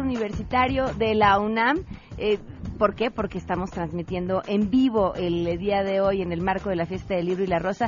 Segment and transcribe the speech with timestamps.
[0.00, 1.84] Universitario de la UNAM.
[2.18, 2.38] Eh,
[2.78, 3.10] ¿Por qué?
[3.10, 7.14] Porque estamos transmitiendo en vivo el día de hoy en el marco de la Fiesta
[7.14, 7.86] del Libro y la Rosa.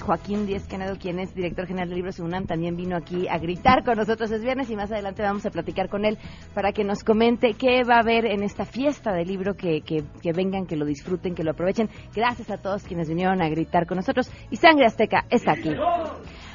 [0.00, 3.82] Joaquín Díez Canado, quien es director general de Libros UNAM, también vino aquí a gritar
[3.84, 4.30] con nosotros.
[4.30, 6.18] Es viernes y más adelante vamos a platicar con él
[6.54, 10.04] para que nos comente qué va a haber en esta fiesta del libro, que, que,
[10.22, 11.88] que vengan, que lo disfruten, que lo aprovechen.
[12.14, 14.30] Gracias a todos quienes vinieron a gritar con nosotros.
[14.50, 15.70] Y Sangre Azteca está aquí.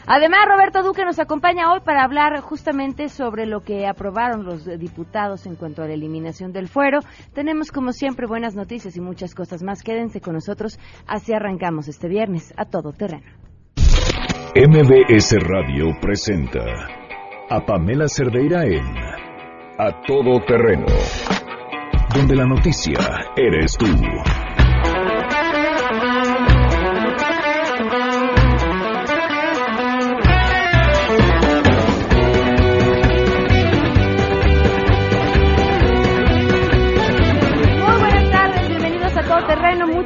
[0.07, 5.45] Además, Roberto Duque nos acompaña hoy para hablar justamente sobre lo que aprobaron los diputados
[5.45, 6.99] en cuanto a la eliminación del fuero.
[7.33, 9.83] Tenemos, como siempre, buenas noticias y muchas cosas más.
[9.83, 10.79] Quédense con nosotros.
[11.07, 13.27] Así arrancamos este viernes a todo terreno.
[14.53, 16.59] MBS Radio presenta
[17.49, 18.83] a Pamela Cerdeira en
[19.77, 20.87] A Todo Terreno,
[22.13, 22.97] donde la noticia
[23.37, 23.85] eres tú.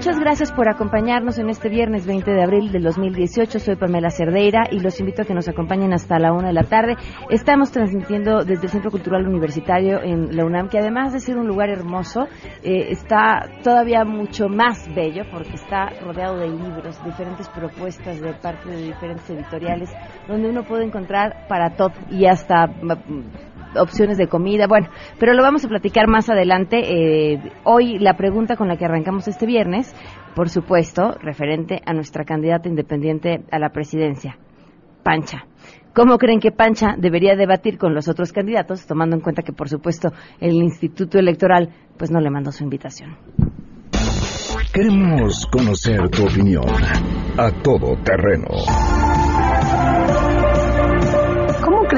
[0.05, 3.57] Muchas gracias por acompañarnos en este viernes 20 de abril del 2018.
[3.57, 6.61] Soy Pamela Cerdeira y los invito a que nos acompañen hasta la una de la
[6.61, 6.95] tarde.
[7.31, 11.47] Estamos transmitiendo desde el Centro Cultural Universitario en la UNAM, que además de ser un
[11.47, 12.27] lugar hermoso,
[12.61, 18.69] eh, está todavía mucho más bello porque está rodeado de libros, diferentes propuestas de parte
[18.69, 19.89] de diferentes editoriales,
[20.27, 22.67] donde uno puede encontrar para todo y hasta
[23.77, 24.87] opciones de comida, bueno,
[25.19, 26.79] pero lo vamos a platicar más adelante.
[26.79, 29.93] Eh, hoy la pregunta con la que arrancamos este viernes,
[30.35, 34.37] por supuesto, referente a nuestra candidata independiente a la presidencia,
[35.03, 35.45] Pancha.
[35.93, 39.69] ¿Cómo creen que Pancha debería debatir con los otros candidatos, tomando en cuenta que, por
[39.69, 40.09] supuesto,
[40.41, 43.15] el Instituto Electoral pues no le mandó su invitación?
[44.73, 46.65] Queremos conocer tu opinión
[47.37, 48.49] a todo terreno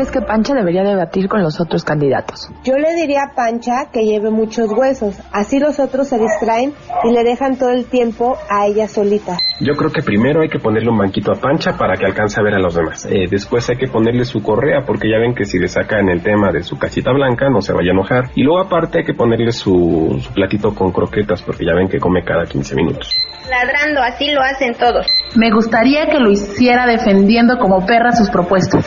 [0.07, 2.50] crees que Pancha debería debatir con los otros candidatos?
[2.63, 6.73] Yo le diría a Pancha que lleve muchos huesos, así los otros se distraen
[7.03, 9.38] y le dejan todo el tiempo a ella solita.
[9.59, 12.44] Yo creo que primero hay que ponerle un banquito a Pancha para que alcance a
[12.44, 13.06] ver a los demás.
[13.06, 16.22] Eh, después hay que ponerle su correa porque ya ven que si le sacan el
[16.22, 18.29] tema de su cachita blanca no se vaya a enojar.
[18.35, 22.00] Y luego aparte hay que ponerle su, su platito con croquetas porque ya ven que
[22.00, 25.06] come cada 15 minutos ladrando, así lo hacen todos.
[25.35, 28.85] Me gustaría que lo hiciera defendiendo como perra sus propuestas.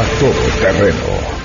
[0.00, 1.40] Todo terreno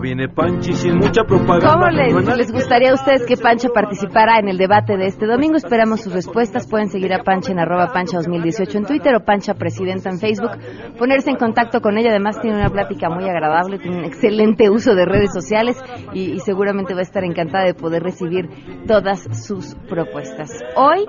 [0.00, 2.04] viene Panchi sin mucha propaganda.
[2.12, 5.56] ¿Cómo les, gustaría a ustedes que Pancha participara en el debate de este domingo?
[5.56, 6.66] Esperamos sus respuestas.
[6.66, 10.52] Pueden seguir a Pancha en arroba Pancha 2018 en Twitter o Pancha Presidenta en Facebook.
[10.98, 12.10] Ponerse en contacto con ella.
[12.10, 15.76] Además tiene una plática muy agradable, tiene un excelente uso de redes sociales
[16.12, 18.48] y, y seguramente va a estar encantada de poder recibir
[18.86, 20.50] todas sus propuestas.
[20.76, 21.06] Hoy,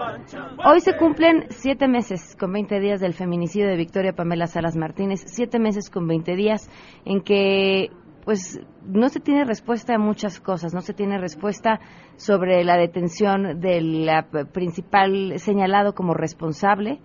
[0.66, 5.24] hoy se cumplen siete meses con 20 días del feminicidio de Victoria Pamela Salas Martínez.
[5.28, 6.70] Siete meses con 20 días
[7.06, 7.90] en que
[8.26, 11.80] pues no se tiene respuesta a muchas cosas, no se tiene respuesta
[12.16, 14.10] sobre la detención del
[14.52, 17.00] principal señalado como responsable,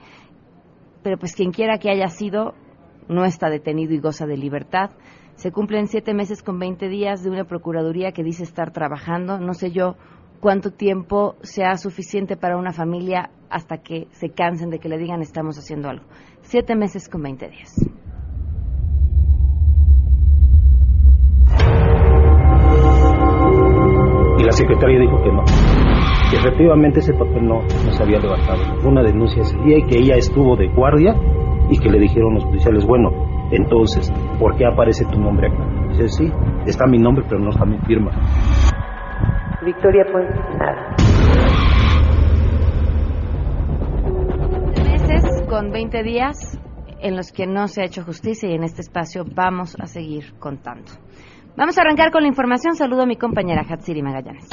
[1.02, 2.54] pero pues quien quiera que haya sido
[3.08, 4.90] no está detenido y goza de libertad.
[5.34, 9.38] Se cumplen siete meses con veinte días de una procuraduría que dice estar trabajando.
[9.38, 9.96] No sé yo
[10.40, 15.22] cuánto tiempo sea suficiente para una familia hasta que se cansen de que le digan
[15.22, 16.04] estamos haciendo algo.
[16.42, 17.74] Siete meses con veinte días.
[24.50, 25.44] La secretaria dijo que no.
[26.28, 28.58] Que efectivamente ese papel no, no se había levantado.
[28.80, 31.14] Fue una denuncia ese día y que ella estuvo de guardia
[31.70, 33.10] y que le dijeron los policiales, bueno,
[33.52, 35.88] entonces, ¿por qué aparece tu nombre acá?
[35.90, 36.32] Dice, sí,
[36.66, 38.10] está mi nombre, pero no está mi firma.
[39.64, 40.96] Victoria Puente, nada.
[44.82, 46.60] Meses con 20 días
[47.00, 50.34] en los que no se ha hecho justicia y en este espacio vamos a seguir
[50.40, 50.90] contando.
[51.56, 52.74] Vamos a arrancar con la información.
[52.74, 54.48] Saludo a mi compañera Hatsiri Magallanes.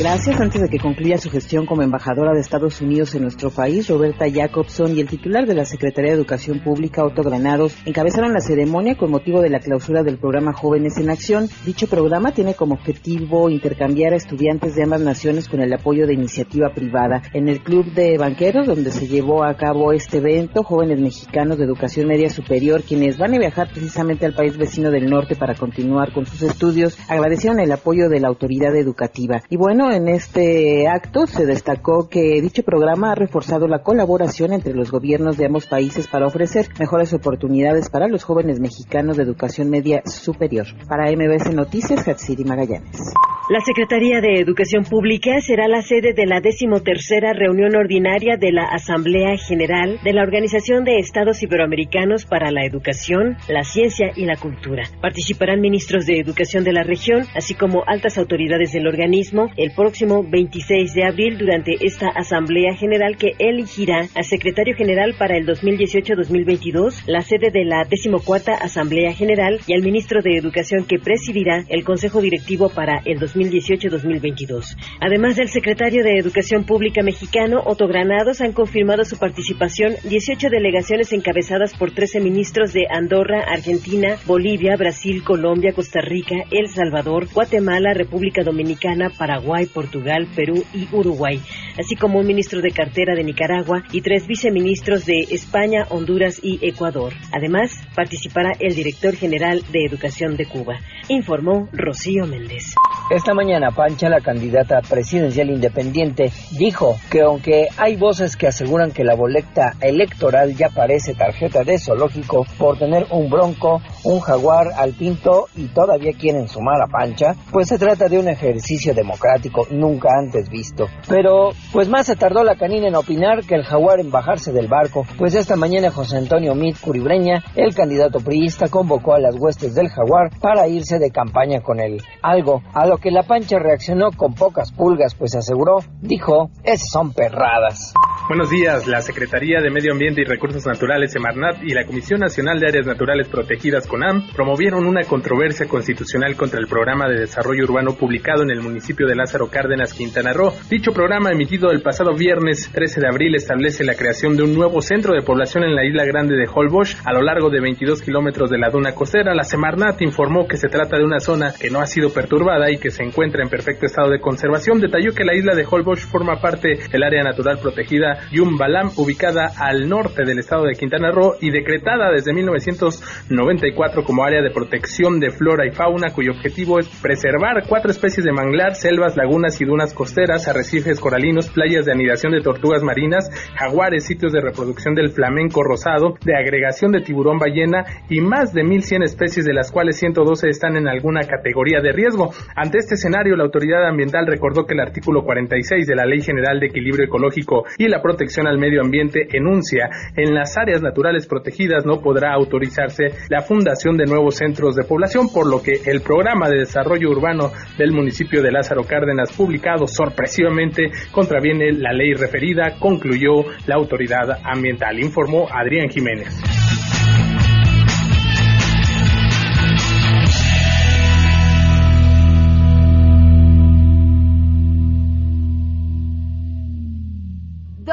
[0.00, 0.40] Gracias.
[0.40, 4.24] Antes de que concluya su gestión como embajadora de Estados Unidos en nuestro país, Roberta
[4.32, 8.96] Jacobson y el titular de la Secretaría de Educación Pública, Otto Granados, encabezaron la ceremonia
[8.96, 11.50] con motivo de la clausura del programa Jóvenes en Acción.
[11.66, 16.14] Dicho programa tiene como objetivo intercambiar a estudiantes de ambas naciones con el apoyo de
[16.14, 17.20] iniciativa privada.
[17.34, 21.64] En el Club de Banqueros, donde se llevó a cabo este evento, jóvenes mexicanos de
[21.64, 26.14] educación media superior, quienes van a viajar precisamente al país vecino del norte para continuar
[26.14, 29.42] con sus estudios, agradecieron el apoyo de la autoridad educativa.
[29.50, 34.72] Y bueno, En este acto se destacó que dicho programa ha reforzado la colaboración entre
[34.72, 39.68] los gobiernos de ambos países para ofrecer mejores oportunidades para los jóvenes mexicanos de educación
[39.68, 40.66] media superior.
[40.88, 43.14] Para MBS Noticias, Hatsiri Magallanes.
[43.50, 48.66] La Secretaría de Educación Pública será la sede de la decimotercera reunión ordinaria de la
[48.66, 54.36] Asamblea General de la Organización de Estados Iberoamericanos para la Educación, la Ciencia y la
[54.36, 54.84] Cultura.
[55.00, 60.22] Participarán ministros de Educación de la región, así como altas autoridades del organismo, el próximo
[60.22, 67.04] 26 de abril durante esta Asamblea General que elegirá al Secretario General para el 2018-2022,
[67.06, 71.84] la sede de la decimocuarta Asamblea General y al ministro de Educación que presidirá el
[71.84, 74.76] Consejo Directivo para el 2018 2018-2022.
[75.00, 81.12] Además del secretario de Educación Pública mexicano, Otto Granados, han confirmado su participación 18 delegaciones
[81.12, 87.94] encabezadas por 13 ministros de Andorra, Argentina, Bolivia, Brasil, Colombia, Costa Rica, El Salvador, Guatemala,
[87.94, 91.40] República Dominicana, Paraguay, Portugal, Perú y Uruguay,
[91.78, 96.58] así como un ministro de cartera de Nicaragua y tres viceministros de España, Honduras y
[96.62, 97.12] Ecuador.
[97.32, 100.78] Además, participará el director general de Educación de Cuba,
[101.10, 102.74] informó Rocío Méndez.
[103.10, 109.02] Esta mañana Pancha, la candidata presidencial independiente, dijo que aunque hay voces que aseguran que
[109.02, 114.92] la boleta electoral ya parece tarjeta de zoológico por tener un bronco, un jaguar al
[114.92, 120.10] pinto y todavía quieren sumar a Pancha, pues se trata de un ejercicio democrático nunca
[120.16, 120.86] antes visto.
[121.08, 124.68] Pero pues más se tardó la canina en opinar que el jaguar en bajarse del
[124.68, 129.74] barco, pues esta mañana José Antonio Mit Curibreña, el candidato priista, convocó a las huestes
[129.74, 132.00] del jaguar para irse de campaña con él.
[132.22, 137.12] Algo a lo que la pancha reaccionó con pocas pulgas, pues aseguró, dijo, esas son
[137.12, 137.92] perradas.
[138.30, 138.86] Buenos días.
[138.86, 142.86] La Secretaría de Medio Ambiente y Recursos Naturales, Semarnat, y la Comisión Nacional de Áreas
[142.86, 148.50] Naturales Protegidas, CONAM, promovieron una controversia constitucional contra el programa de desarrollo urbano publicado en
[148.50, 150.52] el municipio de Lázaro Cárdenas, Quintana Roo.
[150.70, 154.80] Dicho programa, emitido el pasado viernes 13 de abril, establece la creación de un nuevo
[154.80, 158.48] centro de población en la isla grande de Holbox, a lo largo de 22 kilómetros
[158.48, 159.34] de la duna costera.
[159.34, 162.78] La Semarnat informó que se trata de una zona que no ha sido perturbada y
[162.78, 164.78] que se encuentra en perfecto estado de conservación.
[164.78, 169.88] Detalló que la isla de Holbox forma parte del área natural protegida Yumbalam, ubicada al
[169.88, 175.30] norte del estado de Quintana Roo y decretada desde 1994 como área de protección de
[175.30, 179.94] flora y fauna, cuyo objetivo es preservar cuatro especies de manglar, selvas, lagunas y dunas
[179.94, 185.62] costeras, arrecifes coralinos, playas de anidación de tortugas marinas, jaguares, sitios de reproducción del flamenco
[185.62, 190.48] rosado, de agregación de tiburón ballena y más de 1.100 especies, de las cuales 112
[190.48, 192.32] están en alguna categoría de riesgo.
[192.56, 196.58] Ante este escenario, la autoridad ambiental recordó que el artículo 46 de la Ley General
[196.58, 201.86] de Equilibrio Ecológico y la protección al medio ambiente enuncia en las áreas naturales protegidas
[201.86, 206.48] no podrá autorizarse la fundación de nuevos centros de población, por lo que el programa
[206.48, 213.44] de desarrollo urbano del municipio de Lázaro Cárdenas, publicado sorpresivamente, contraviene la ley referida, concluyó
[213.66, 216.69] la autoridad ambiental, informó Adrián Jiménez.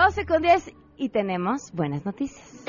[0.07, 2.63] 12 con 10 y tenemos buenas noticias.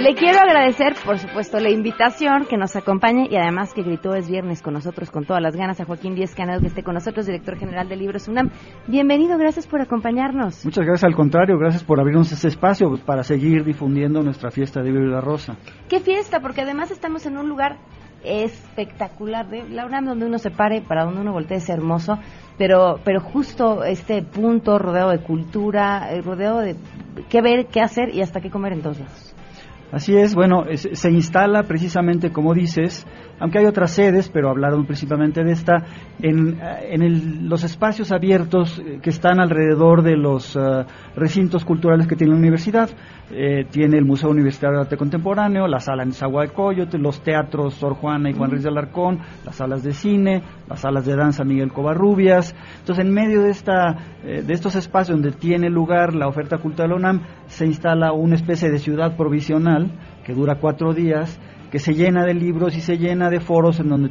[0.00, 4.28] Le quiero agradecer, por supuesto, la invitación que nos acompañe y además que gritó es
[4.28, 7.26] viernes con nosotros con todas las ganas a Joaquín Díez Canado que esté con nosotros,
[7.26, 8.50] director general de Libros UNAM.
[8.88, 10.64] Bienvenido, gracias por acompañarnos.
[10.64, 14.90] Muchas gracias, al contrario, gracias por abrirnos este espacio para seguir difundiendo nuestra fiesta de
[14.90, 15.56] Libro y la Rosa.
[15.88, 16.40] ¿Qué fiesta?
[16.40, 17.78] Porque además estamos en un lugar
[18.24, 22.18] espectacular de la UNAM donde uno se pare, para donde uno voltee es hermoso,
[22.58, 26.76] pero pero justo este punto rodeado de cultura, eh, rodeado de
[27.28, 29.34] qué ver, qué hacer y hasta qué comer en todos lados.
[29.92, 33.06] Así es, bueno, se instala precisamente como dices,
[33.38, 35.84] aunque hay otras sedes, pero hablaron principalmente de esta,
[36.18, 36.58] en,
[36.88, 40.84] en los espacios abiertos que están alrededor de los uh,
[41.14, 42.88] recintos culturales que tiene la universidad.
[43.34, 47.94] Eh, tiene el Museo Universitario de Arte Contemporáneo, la sala en Zahualcoyote, los teatros Sor
[47.94, 51.72] Juana y Juan Ruiz de Alarcón, las salas de cine, las salas de danza Miguel
[51.72, 52.54] Covarrubias.
[52.80, 56.90] Entonces, en medio de, esta, eh, de estos espacios donde tiene lugar la oferta cultural
[56.90, 59.81] de la UNAM, se instala una especie de ciudad provisional
[60.24, 61.40] que dura cuatro días
[61.72, 64.10] que se llena de libros y se llena de foros en donde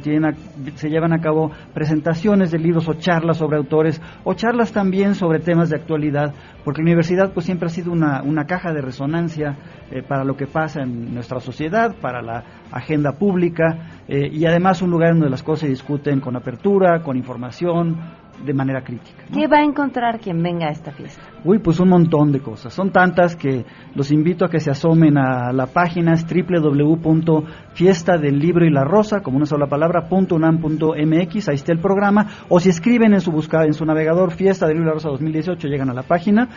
[0.74, 5.38] se llevan a cabo presentaciones de libros o charlas sobre autores o charlas también sobre
[5.38, 9.56] temas de actualidad, porque la universidad pues siempre ha sido una, una caja de resonancia
[9.92, 14.82] eh, para lo que pasa en nuestra sociedad, para la agenda pública eh, y además
[14.82, 17.96] un lugar donde las cosas se discuten con apertura, con información,
[18.44, 19.24] de manera crítica.
[19.32, 21.22] ¿Qué va a encontrar quien venga a esta fiesta?
[21.44, 22.72] Uy, pues un montón de cosas.
[22.72, 28.38] Son tantas que los invito a que se asomen a la página es www.fiesta del
[28.38, 32.68] libro y la rosa, como una sola palabra, .unam.mx, ahí está el programa, o si
[32.68, 35.90] escriben en su buscada, en su navegador Fiesta del libro y la rosa 2018, llegan
[35.90, 36.48] a la página.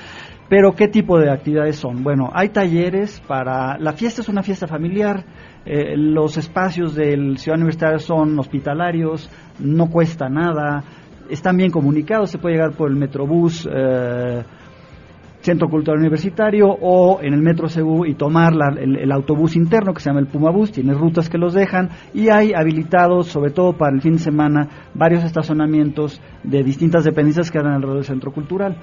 [0.48, 2.04] Pero ¿qué tipo de actividades son?
[2.04, 3.80] Bueno, hay talleres para...
[3.80, 5.26] La fiesta es una fiesta familiar,
[5.66, 10.84] eh, los espacios del Ciudad Universitaria son hospitalarios, no cuesta nada,
[11.30, 14.44] están bien comunicados, se puede llegar por el Metrobús, eh,
[15.46, 20.00] Centro Cultural Universitario o en el Metro Cebú y tomar el, el, autobús interno que
[20.00, 23.74] se llama el Puma Bus, tiene rutas que los dejan y hay habilitados, sobre todo
[23.74, 28.32] para el fin de semana, varios estacionamientos de distintas dependencias que dan alrededor del Centro
[28.32, 28.76] Cultural.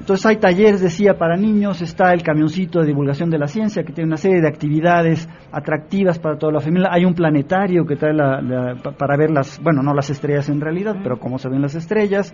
[0.00, 3.92] Entonces hay talleres, decía, para niños, está el camioncito de divulgación de la ciencia, que
[3.92, 6.88] tiene una serie de actividades atractivas para toda la familia.
[6.90, 11.18] Hay un planetario que trae para ver las, bueno, no las estrellas en realidad, pero
[11.18, 12.32] cómo se ven las estrellas.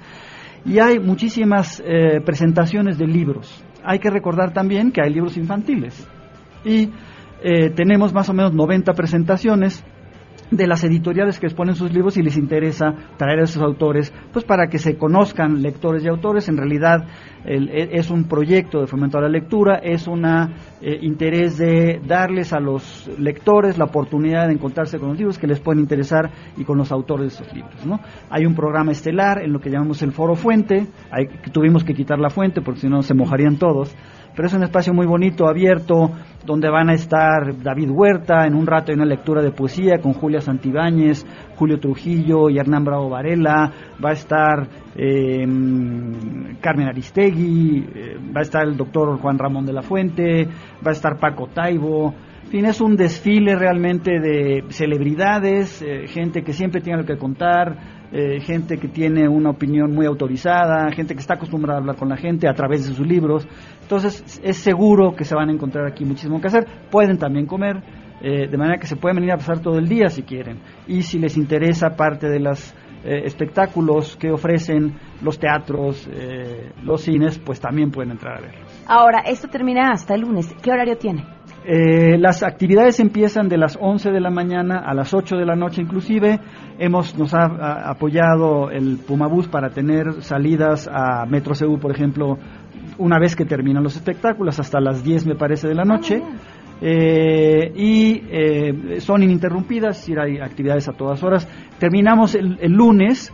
[0.65, 3.65] Y hay muchísimas eh, presentaciones de libros.
[3.83, 6.09] Hay que recordar también que hay libros infantiles.
[6.65, 6.91] Y
[7.43, 9.85] eh, tenemos más o menos 90 presentaciones
[10.57, 14.45] de las editoriales que exponen sus libros y les interesa traer a esos autores, pues
[14.45, 16.49] para que se conozcan lectores y autores.
[16.49, 17.07] En realidad
[17.45, 22.53] e, es un proyecto de fomento a la lectura, es un eh, interés de darles
[22.53, 26.65] a los lectores la oportunidad de encontrarse con los libros que les pueden interesar y
[26.65, 27.85] con los autores de esos libros.
[27.87, 28.01] ¿no?
[28.31, 30.87] Hay un programa estelar en lo que llamamos el Foro Fuente,
[31.53, 33.95] tuvimos que quitar la fuente porque si no se mojarían todos
[34.35, 36.11] pero es un espacio muy bonito, abierto,
[36.45, 40.13] donde van a estar David Huerta, en un rato hay una lectura de poesía con
[40.13, 41.25] Julia Santibáñez,
[41.57, 43.73] Julio Trujillo y Hernán Bravo Varela,
[44.05, 45.47] va a estar eh,
[46.61, 50.47] Carmen Aristegui, eh, va a estar el doctor Juan Ramón de la Fuente,
[50.85, 52.15] va a estar Paco Taibo,
[52.55, 57.19] en fin, es un desfile realmente de celebridades, eh, gente que siempre tiene algo que
[57.19, 61.97] contar, eh, gente que tiene una opinión muy autorizada, gente que está acostumbrada a hablar
[61.97, 63.45] con la gente a través de sus libros.
[63.83, 66.65] Entonces es seguro que se van a encontrar aquí muchísimo que hacer.
[66.93, 67.83] Pueden también comer,
[68.23, 70.61] eh, de manera que se pueden venir a pasar todo el día si quieren.
[70.87, 72.73] Y si les interesa parte de los
[73.05, 76.09] espectáculos que ofrecen los teatros,
[76.83, 78.55] los cines, pues también pueden entrar a ver.
[78.87, 80.55] Ahora, esto termina hasta el lunes.
[80.63, 81.23] ¿Qué horario tiene?
[81.67, 85.57] Eh, las actividades empiezan de las 11 de la mañana a las 8 de la
[85.57, 86.39] noche inclusive.
[86.79, 92.37] Hemos, nos ha, apoyado el Pumabús para tener salidas a Metro Ceú, por ejemplo,
[92.99, 96.23] una vez que terminan los espectáculos, hasta las 10 me parece de la noche.
[96.83, 101.49] Eh, y eh, son ininterrumpidas, y hay actividades a todas horas.
[101.79, 103.33] Terminamos el, el lunes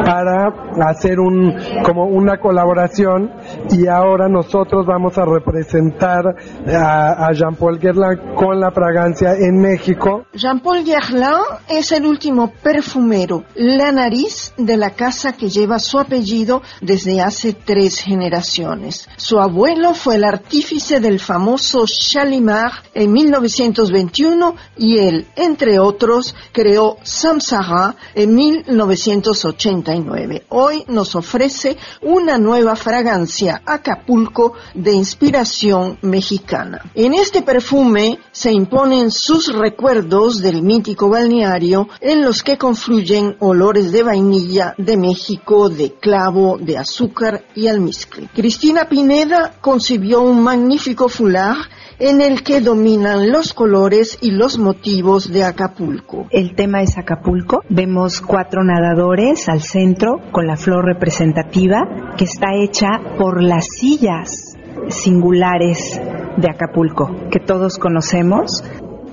[0.03, 0.47] para
[0.87, 3.31] hacer un, como una colaboración
[3.71, 6.35] y ahora nosotros vamos a representar
[6.67, 10.25] a, a Jean-Paul Guerlain con la fragancia en México.
[10.33, 16.61] Jean-Paul Guerlain es el último perfumero, la nariz de la casa que lleva su apellido
[16.81, 19.07] desde hace tres generaciones.
[19.17, 26.97] Su abuelo fue el artífice del famoso Chalimar en 1921 y él, entre otros, creó
[27.03, 30.45] Samsara en 1989.
[30.49, 36.81] Hoy nos ofrece una nueva fragancia Acapulco de inspiración mexicana.
[36.95, 43.91] En este perfume se imponen sus recuerdos del mítico balneario en los que confluyen olores
[43.91, 48.29] de vainilla de México, de clavo, de azúcar y almizcle.
[48.33, 51.57] Cristina Pineda concibió un magnífico foulard
[51.99, 56.27] en el que dominan los colores y los motivos de Acapulco.
[56.31, 57.61] El tema es Acapulco.
[57.69, 64.57] Vemos cuatro nadadores al centro con la flor representativa que está hecha por las sillas
[64.89, 66.01] singulares
[66.37, 68.63] de Acapulco que todos conocemos.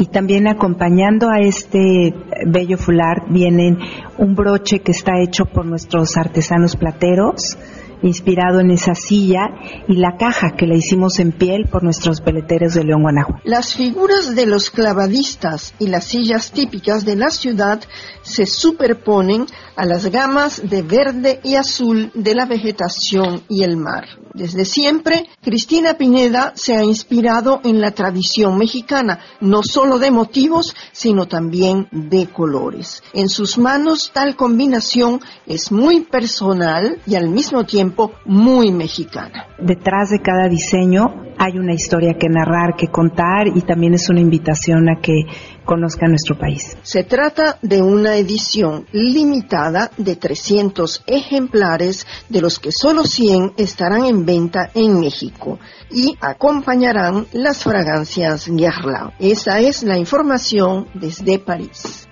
[0.01, 2.15] Y también acompañando a este
[2.47, 3.79] bello fular vienen
[4.17, 7.59] un broche que está hecho por nuestros artesanos plateros,
[8.03, 9.49] inspirado en esa silla
[9.89, 13.43] y la caja que la hicimos en piel por nuestros peleteros de León, Guanajuato.
[13.45, 17.81] Las figuras de los clavadistas y las sillas típicas de la ciudad
[18.23, 24.07] se superponen a las gamas de verde y azul de la vegetación y el mar.
[24.33, 30.77] Desde siempre, Cristina Pineda se ha inspirado en la tradición mexicana, no solo de motivos,
[30.93, 33.03] sino también de colores.
[33.13, 37.90] En sus manos tal combinación es muy personal y al mismo tiempo
[38.25, 39.47] muy mexicana.
[39.59, 44.21] Detrás de cada diseño hay una historia que narrar, que contar y también es una
[44.21, 45.23] invitación a que
[45.65, 46.77] conozca nuestro país.
[46.83, 54.05] Se trata de una edición limitada de 300 ejemplares, de los que solo 100 estarán
[54.05, 55.59] en venta en México
[55.91, 59.13] y acompañarán las fragancias Guerlain.
[59.19, 62.10] Esa es la información desde París.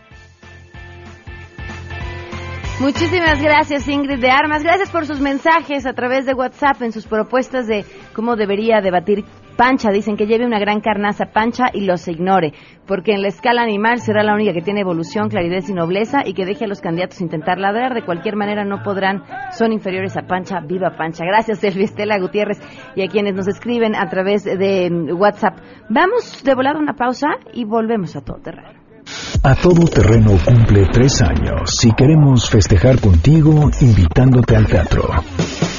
[2.80, 7.08] Muchísimas gracias Ingrid de Armas, gracias por sus mensajes a través de WhatsApp en sus
[7.08, 9.24] propuestas de cómo debería debatir
[9.56, 9.90] Pancha.
[9.90, 12.52] Dicen que lleve una gran carnaza Pancha y los ignore,
[12.86, 16.34] porque en la escala animal será la única que tiene evolución, claridad y nobleza y
[16.34, 17.94] que deje a los candidatos intentar ladrar.
[17.94, 20.60] De cualquier manera no podrán, son inferiores a Pancha.
[20.60, 21.24] Viva Pancha.
[21.24, 22.60] Gracias Elvi Estela Gutiérrez
[22.94, 25.58] y a quienes nos escriben a través de mm, WhatsApp.
[25.88, 28.77] Vamos de volada una pausa y volvemos a todo terreno.
[29.42, 35.08] A Todo Terreno cumple tres años y queremos festejar contigo invitándote al teatro.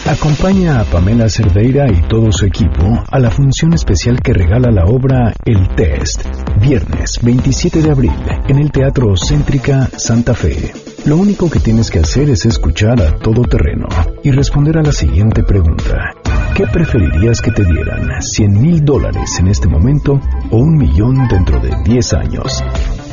[0.07, 4.85] Acompaña a Pamela Cerdeira y todo su equipo a la función especial que regala la
[4.85, 6.23] obra El Test,
[6.59, 8.15] viernes 27 de abril,
[8.47, 10.73] en el Teatro Céntrica Santa Fe.
[11.05, 13.87] Lo único que tienes que hacer es escuchar a todo terreno
[14.23, 16.13] y responder a la siguiente pregunta.
[16.55, 18.09] ¿Qué preferirías que te dieran?
[18.09, 20.19] ¿100 mil dólares en este momento
[20.51, 22.61] o un millón dentro de 10 años?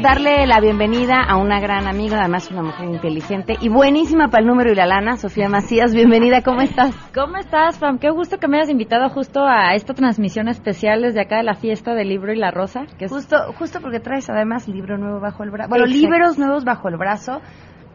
[0.00, 4.48] Darle la bienvenida a una gran amiga, además una mujer inteligente y buenísima para el
[4.48, 5.94] número y la lana, Sofía Macías.
[5.94, 6.94] Bienvenida, ¿cómo estás?
[7.14, 7.98] ¿Cómo estás, Pam?
[7.98, 11.54] Qué gusto que me hayas invitado justo a esta transmisión especial desde acá de la
[11.54, 12.86] fiesta del libro y la rosa.
[12.98, 13.12] Que es...
[13.12, 15.68] Justo, justo porque traes además libro nuevo bajo el brazo.
[15.68, 17.40] Bueno, libros nuevos bajo el brazo,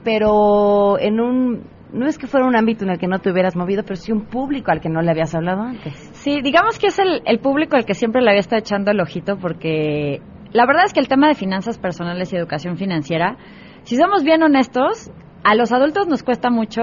[0.04, 3.56] pero en un no es que fuera un ámbito en el que no te hubieras
[3.56, 5.94] movido, pero sí un público al que no le habías hablado antes.
[6.13, 9.00] Sí, digamos que es el, el público al que siempre le había estado echando el
[9.00, 10.20] ojito porque
[10.53, 13.38] la verdad es que el tema de finanzas personales y educación financiera,
[13.84, 15.12] si somos bien honestos,
[15.43, 16.81] a los adultos nos cuesta mucho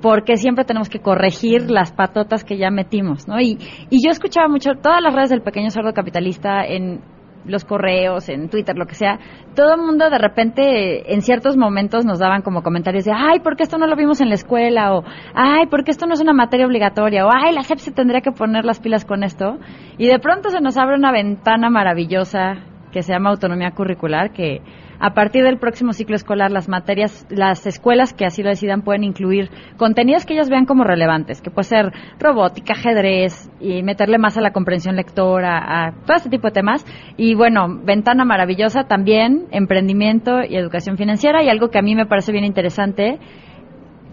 [0.00, 3.40] porque siempre tenemos que corregir las patotas que ya metimos, ¿no?
[3.40, 3.58] Y,
[3.90, 7.00] y yo escuchaba mucho todas las redes del pequeño sordo capitalista en
[7.44, 9.18] los correos, en Twitter, lo que sea,
[9.54, 13.56] todo el mundo de repente en ciertos momentos nos daban como comentarios de, ay, ¿por
[13.56, 14.94] qué esto no lo vimos en la escuela?
[14.94, 17.26] O, ay, ¿por qué esto no es una materia obligatoria?
[17.26, 19.58] O, ay, la SEP se tendría que poner las pilas con esto.
[19.96, 24.60] Y de pronto se nos abre una ventana maravillosa que se llama autonomía curricular, que
[25.00, 29.04] a partir del próximo ciclo escolar las materias, las escuelas que así lo decidan pueden
[29.04, 34.36] incluir contenidos que ellos vean como relevantes, que puede ser robótica, ajedrez y meterle más
[34.36, 36.84] a la comprensión lectora, a todo este tipo de temas.
[37.16, 42.06] Y bueno, ventana maravillosa también, emprendimiento y educación financiera y algo que a mí me
[42.06, 43.18] parece bien interesante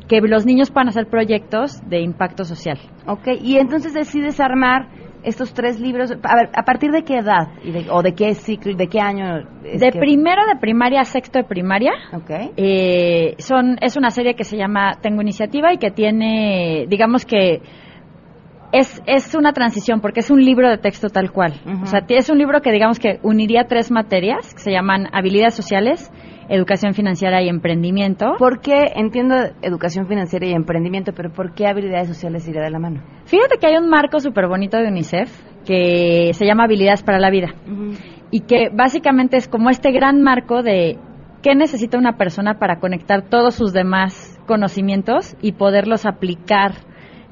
[0.07, 2.77] que los niños puedan hacer proyectos de impacto social.
[3.07, 4.87] Ok, y entonces decides armar
[5.25, 7.49] estos tres libros, a ver, ¿a partir de qué edad
[7.91, 9.43] o de qué ciclo, de qué año?
[9.63, 11.91] de primero de primaria a sexto de primaria.
[12.13, 12.51] Okay.
[12.55, 17.61] Eh, son, es una serie que se llama Tengo Iniciativa y que tiene, digamos que
[18.71, 21.53] es, es una transición porque es un libro de texto tal cual.
[21.81, 25.55] O sea, es un libro que digamos que uniría tres materias que se llaman habilidades
[25.55, 26.11] sociales,
[26.49, 28.35] educación financiera y emprendimiento.
[28.37, 32.79] ¿Por qué entiendo educación financiera y emprendimiento, pero por qué habilidades sociales iría de la
[32.79, 33.01] mano?
[33.25, 35.29] Fíjate que hay un marco súper bonito de UNICEF
[35.65, 37.55] que se llama Habilidades para la Vida
[38.31, 40.97] y que básicamente es como este gran marco de
[41.41, 46.73] qué necesita una persona para conectar todos sus demás conocimientos y poderlos aplicar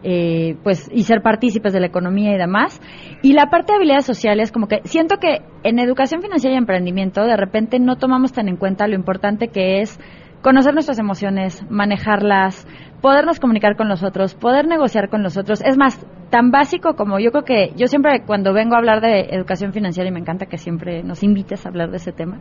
[0.03, 2.81] eh, pues y ser partícipes de la economía y demás.
[3.21, 7.23] Y la parte de habilidades sociales, como que siento que en educación financiera y emprendimiento
[7.23, 9.99] de repente no tomamos tan en cuenta lo importante que es
[10.41, 12.67] conocer nuestras emociones, manejarlas,
[13.03, 15.61] podernos comunicar con los otros, poder negociar con los otros.
[15.61, 19.27] Es más, tan básico como yo creo que yo siempre cuando vengo a hablar de
[19.31, 22.39] educación financiera, y me encanta que siempre nos invites a hablar de ese tema,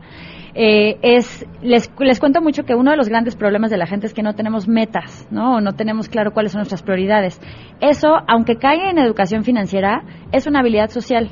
[0.54, 4.06] eh, es, les, les cuento mucho que uno de los grandes problemas de la gente
[4.06, 5.56] es que no tenemos metas, ¿no?
[5.56, 7.40] O no tenemos claro cuáles son nuestras prioridades.
[7.80, 11.28] Eso, aunque caiga en educación financiera, es una habilidad social.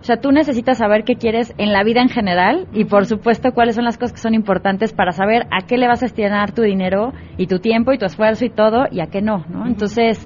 [0.00, 3.52] O sea, tú necesitas saber qué quieres en la vida en general y por supuesto
[3.52, 6.52] cuáles son las cosas que son importantes para saber a qué le vas a destinar
[6.52, 9.66] tu dinero y tu tiempo y tu esfuerzo y todo y a qué no, ¿no?
[9.66, 10.24] Entonces,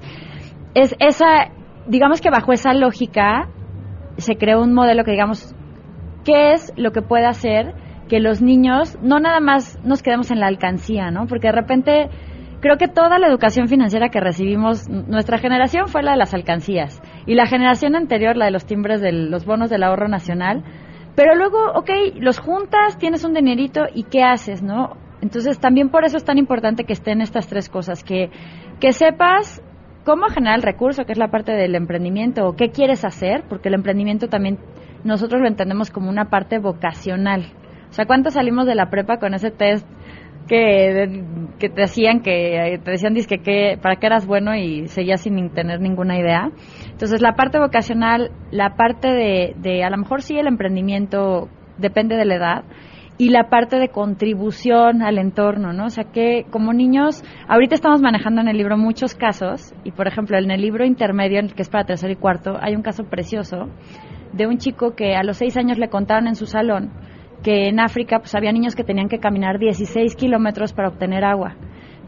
[0.75, 1.49] es esa,
[1.87, 3.49] digamos que bajo esa lógica
[4.17, 5.55] se creó un modelo que digamos,
[6.23, 7.73] ¿qué es lo que puede hacer
[8.07, 11.25] que los niños no nada más nos quedemos en la alcancía, ¿no?
[11.25, 12.09] Porque de repente
[12.59, 17.01] creo que toda la educación financiera que recibimos, nuestra generación fue la de las alcancías
[17.25, 20.63] y la generación anterior la de los timbres de los bonos del ahorro nacional.
[21.15, 24.97] Pero luego, ok, los juntas, tienes un dinerito y ¿qué haces, no?
[25.21, 28.29] Entonces también por eso es tan importante que estén estas tres cosas, que,
[28.79, 29.61] que sepas
[30.03, 33.69] cómo generar el recurso, que es la parte del emprendimiento, o qué quieres hacer, porque
[33.69, 34.59] el emprendimiento también
[35.03, 37.45] nosotros lo entendemos como una parte vocacional.
[37.89, 39.87] O sea, ¿cuántos salimos de la prepa con ese test
[40.47, 41.23] que,
[41.59, 45.49] que te hacían que te decían disque que para qué eras bueno y seguías sin
[45.51, 46.51] tener ninguna idea.
[46.93, 52.15] Entonces la parte vocacional, la parte de, de a lo mejor sí el emprendimiento depende
[52.15, 52.63] de la edad
[53.17, 55.85] y la parte de contribución al entorno, ¿no?
[55.85, 60.07] O sea que como niños, ahorita estamos manejando en el libro muchos casos y por
[60.07, 63.69] ejemplo en el libro intermedio, que es para tercero y cuarto, hay un caso precioso
[64.31, 66.91] de un chico que a los seis años le contaron en su salón
[67.43, 71.55] que en África pues había niños que tenían que caminar 16 kilómetros para obtener agua.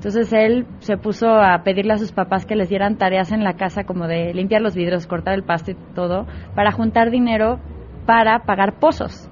[0.05, 3.53] Entonces él se puso a pedirle a sus papás que les dieran tareas en la
[3.53, 7.59] casa como de limpiar los vidrios, cortar el pasto y todo, para juntar dinero
[8.05, 9.27] para pagar pozos.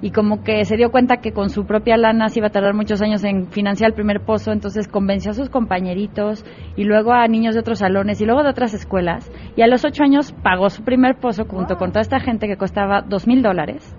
[0.00, 2.72] Y como que se dio cuenta que con su propia lana se iba a tardar
[2.72, 6.42] muchos años en financiar el primer pozo, entonces convenció a sus compañeritos
[6.74, 9.30] y luego a niños de otros salones y luego de otras escuelas.
[9.56, 12.56] Y a los ocho años pagó su primer pozo junto con toda esta gente que
[12.56, 13.94] costaba dos mil dólares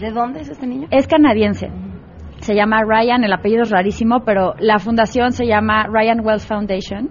[0.00, 0.86] ¿De dónde es este niño?
[0.92, 1.68] Es canadiense.
[2.44, 7.08] Se llama Ryan, el apellido es rarísimo, pero la fundación se llama Ryan Wells Foundation.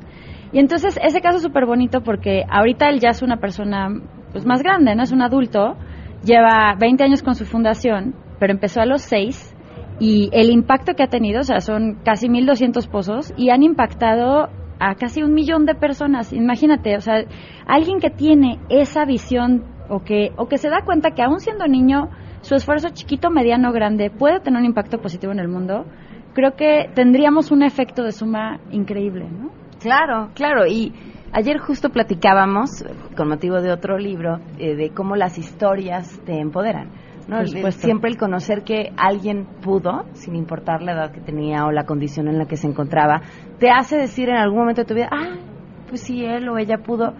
[0.51, 3.89] Y entonces ese caso es súper bonito porque ahorita él ya es una persona
[4.31, 5.01] pues más grande, ¿no?
[5.01, 5.75] Es un adulto,
[6.23, 9.55] lleva 20 años con su fundación, pero empezó a los 6
[9.99, 14.49] y el impacto que ha tenido, o sea, son casi 1.200 pozos y han impactado
[14.79, 16.31] a casi un millón de personas.
[16.31, 17.23] Imagínate, o sea,
[17.65, 21.65] alguien que tiene esa visión o que, o que se da cuenta que aún siendo
[21.65, 22.11] niño
[22.43, 25.85] su esfuerzo chiquito, mediano, grande puede tener un impacto positivo en el mundo,
[26.33, 29.51] creo que tendríamos un efecto de suma increíble, ¿no?
[29.79, 30.65] Claro, claro.
[30.67, 30.93] Y
[31.31, 32.83] ayer justo platicábamos,
[33.15, 36.89] con motivo de otro libro, eh, de cómo las historias te empoderan.
[37.27, 37.45] ¿no?
[37.71, 42.27] Siempre el conocer que alguien pudo, sin importar la edad que tenía o la condición
[42.27, 43.21] en la que se encontraba,
[43.59, 45.37] te hace decir en algún momento de tu vida, ah,
[45.87, 47.13] pues si él o ella pudo,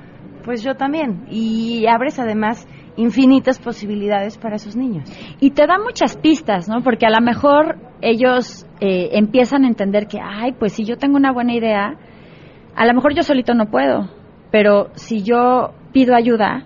[0.43, 1.25] pues yo también.
[1.29, 5.09] Y abres además infinitas posibilidades para esos niños.
[5.39, 6.81] Y te da muchas pistas, ¿no?
[6.83, 11.17] Porque a lo mejor ellos eh, empiezan a entender que, ay, pues si yo tengo
[11.17, 11.97] una buena idea,
[12.75, 14.09] a lo mejor yo solito no puedo,
[14.51, 16.65] pero si yo pido ayuda,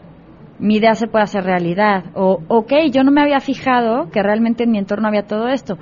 [0.59, 2.05] mi idea se puede hacer realidad.
[2.15, 5.77] O, ok, yo no me había fijado que realmente en mi entorno había todo esto.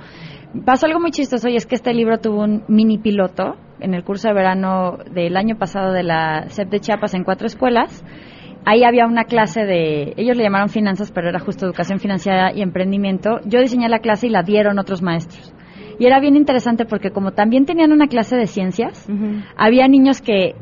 [0.64, 4.04] Pasó algo muy chistoso y es que este libro tuvo un mini piloto en el
[4.04, 8.04] curso de verano del año pasado de la SEP de Chiapas en cuatro escuelas
[8.66, 12.60] ahí había una clase de, ellos le llamaron finanzas, pero era justo educación financiera y
[12.60, 13.40] emprendimiento.
[13.46, 15.54] Yo diseñé la clase y la dieron otros maestros.
[15.98, 19.08] Y era bien interesante porque como también tenían una clase de ciencias,
[19.56, 20.54] había niños que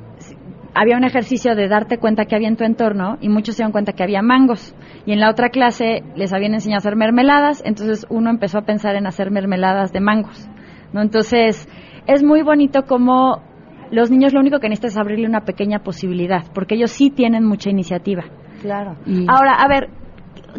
[0.74, 3.72] había un ejercicio de darte cuenta que había en tu entorno y muchos se dieron
[3.72, 4.76] cuenta que había mangos.
[5.06, 8.62] Y en la otra clase les habían enseñado a hacer mermeladas, entonces uno empezó a
[8.62, 10.48] pensar en hacer mermeladas de mangos.
[10.92, 11.00] ¿no?
[11.00, 11.68] Entonces
[12.06, 13.42] es muy bonito como
[13.90, 17.44] los niños lo único que necesitan es abrirle una pequeña posibilidad, porque ellos sí tienen
[17.44, 18.24] mucha iniciativa.
[18.60, 18.96] Claro.
[19.28, 19.88] Ahora, a ver,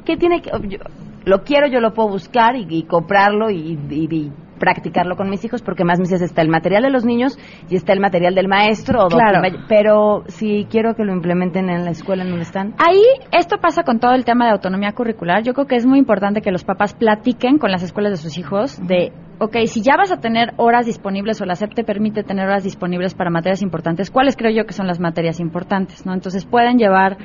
[0.06, 0.52] ¿qué tiene que...?
[1.26, 6.00] lo quiero, yo lo puedo buscar y, comprarlo y, practicarlo con mis hijos porque más
[6.00, 7.38] me dices está el material de los niños
[7.70, 9.06] y está el material del maestro.
[9.06, 9.41] O Claro.
[9.68, 12.76] Pero si quiero que lo implementen en la escuela en donde están.
[12.78, 15.44] Ahí esto pasa con todo el tema de autonomía curricular.
[15.44, 18.38] Yo creo que es muy importante que los papás platiquen con las escuelas de sus
[18.38, 22.24] hijos de, ok, si ya vas a tener horas disponibles o la SEP te permite
[22.24, 26.06] tener horas disponibles para materias importantes, ¿cuáles creo yo que son las materias importantes?
[26.06, 26.13] ¿no?
[26.13, 27.18] Entonces pueden llevar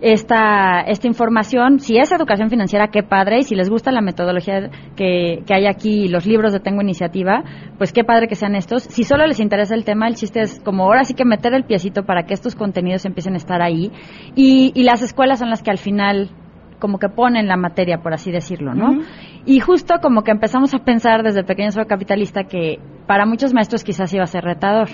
[0.00, 4.70] esta, esta información, si es educación financiera, qué padre, y si les gusta la metodología
[4.94, 7.42] que, que hay aquí y los libros de Tengo Iniciativa,
[7.78, 8.84] pues qué padre que sean estos.
[8.84, 11.64] Si solo les interesa el tema, el chiste es como ahora sí que meter el
[11.64, 13.90] piecito para que estos contenidos empiecen a estar ahí.
[14.34, 16.30] Y, y las escuelas son las que al final
[16.78, 19.00] como que ponen la materia, por así decirlo, ¿no?
[19.44, 23.84] Y justo como que empezamos a pensar desde Pequeño Solo Capitalista que para muchos maestros
[23.84, 24.88] quizás iba a ser retador.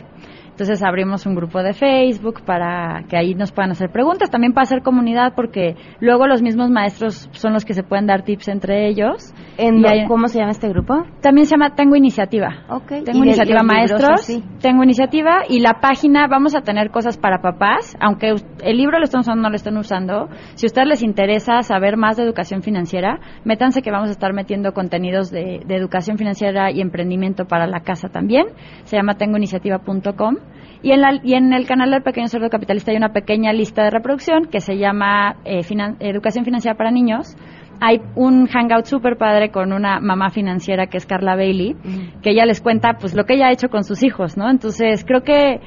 [0.53, 4.63] Entonces abrimos un grupo de Facebook para que ahí nos puedan hacer preguntas, también para
[4.63, 8.87] hacer comunidad, porque luego los mismos maestros son los que se pueden dar tips entre
[8.89, 9.35] ellos.
[9.59, 11.05] En hay- ¿Cómo se llama este grupo?
[11.21, 12.49] También se llama Tengo Iniciativa.
[12.69, 12.87] Ok.
[12.89, 17.17] Tengo ¿Y de- iniciativa libros maestros, tengo iniciativa y la página vamos a tener cosas
[17.19, 20.29] para papás, aunque el libro lo estén usando no lo estén usando.
[20.55, 24.33] Si a ustedes les interesa saber más de educación financiera, métanse que vamos a estar
[24.33, 28.47] metiendo contenidos de, de educación financiera y emprendimiento para la casa también.
[28.85, 30.37] Se llama tengoiniciativa.com.
[30.83, 33.85] Y en, la- y en el canal del Pequeño Cerdo Capitalista hay una pequeña lista
[33.85, 37.37] de reproducción que se llama eh, Finan- Educación Financiera para Niños.
[37.81, 41.75] Hay un hangout súper padre con una mamá financiera que es Carla Bailey,
[42.23, 44.49] que ella les cuenta pues lo que ella ha hecho con sus hijos, ¿no?
[44.51, 45.61] Entonces creo que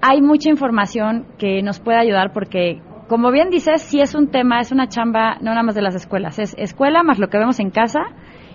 [0.00, 4.60] hay mucha información que nos puede ayudar porque como bien dices, sí es un tema,
[4.60, 7.58] es una chamba no nada más de las escuelas, es escuela más lo que vemos
[7.58, 8.00] en casa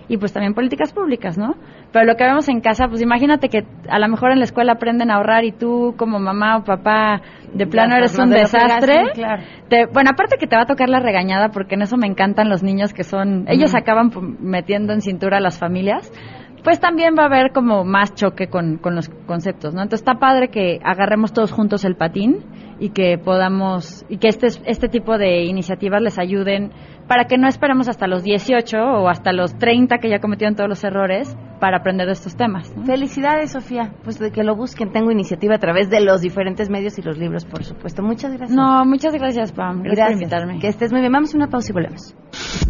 [0.08, 1.54] y pues también políticas públicas, ¿no?
[1.92, 4.72] Pero lo que vemos en casa, pues imagínate que a lo mejor en la escuela
[4.72, 9.04] aprenden a ahorrar y tú como mamá o papá de plano eres un de desastre.
[9.14, 9.42] claro.
[9.68, 12.48] Te- bueno, aparte que te va a tocar la regañada porque en eso me encantan
[12.48, 16.10] los niños que son, ellos acaban metiendo en cintura a las familias,
[16.64, 19.82] pues también va a haber como más choque con, con los conceptos, ¿no?
[19.82, 22.38] Entonces está padre que agarremos todos juntos el patín
[22.78, 26.72] y que podamos, y que este, este tipo de iniciativas les ayuden
[27.08, 30.68] para que no esperemos hasta los 18 o hasta los 30 que ya cometieron todos
[30.68, 32.74] los errores para aprender de estos temas.
[32.76, 32.84] ¿no?
[32.84, 33.92] Felicidades, Sofía.
[34.04, 34.92] Pues de que lo busquen.
[34.92, 38.02] Tengo iniciativa a través de los diferentes medios y los libros, por supuesto.
[38.02, 38.50] Muchas gracias.
[38.50, 39.82] No, muchas gracias, Pam.
[39.82, 40.58] Gracias, por invitarme.
[40.58, 41.12] Que estés muy bien.
[41.12, 42.14] Vamos a una pausa y volvemos.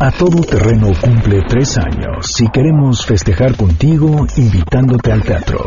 [0.01, 5.61] A todo terreno cumple tres años y queremos festejar contigo invitándote al teatro.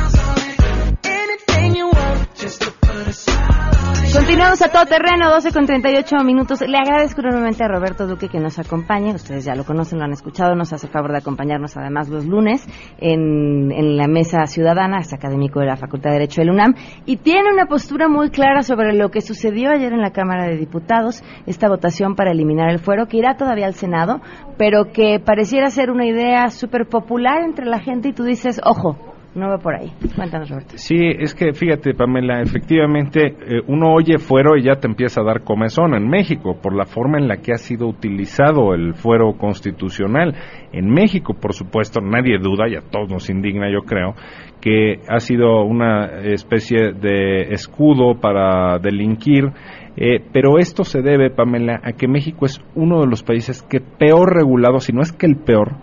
[4.13, 6.62] Continuamos a todo terreno, 12 con 38 minutos.
[6.62, 9.15] Le agradezco enormemente a Roberto Duque que nos acompañe.
[9.15, 10.54] Ustedes ya lo conocen, lo han escuchado.
[10.54, 12.63] Nos hace favor de acompañarnos además los lunes
[12.99, 14.99] en, en la mesa ciudadana.
[14.99, 16.76] Es académico de la Facultad de Derecho del UNAM
[17.08, 20.58] y tiene una postura muy clara sobre lo que sucedió ayer en la Cámara de
[20.58, 21.23] Diputados.
[21.47, 24.21] Esta votación para eliminar el fuero que irá todavía al Senado,
[24.60, 29.12] pero que pareciera ser una idea súper popular entre la gente y tú dices, ojo,
[29.36, 29.91] no va por ahí.
[30.15, 30.74] Cuéntanos, Roberto.
[30.78, 35.24] Sí, es que fíjate, Pamela, efectivamente eh, uno oye fuero y ya te empieza a
[35.24, 39.34] dar comezón en México por la forma en la que ha sido utilizado el fuero
[39.38, 40.36] constitucional.
[40.72, 44.15] En México, por supuesto, nadie duda, y a todos nos indigna, yo creo,
[44.62, 49.52] que ha sido una especie de escudo para delinquir.
[49.96, 53.80] Eh, pero esto se debe, Pamela, a que México es uno de los países que
[53.80, 55.76] peor regulado, si no es que el peor,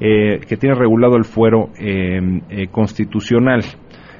[0.00, 3.62] eh, que tiene regulado el fuero eh, eh, constitucional.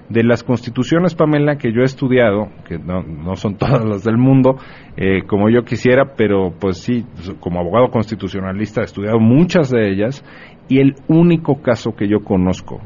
[0.09, 4.17] De las constituciones, Pamela, que yo he estudiado, que no, no son todas las del
[4.17, 4.57] mundo,
[4.97, 7.05] eh, como yo quisiera, pero pues sí,
[7.41, 10.25] como abogado constitucionalista he estudiado muchas de ellas,
[10.69, 12.81] y el único caso que yo conozco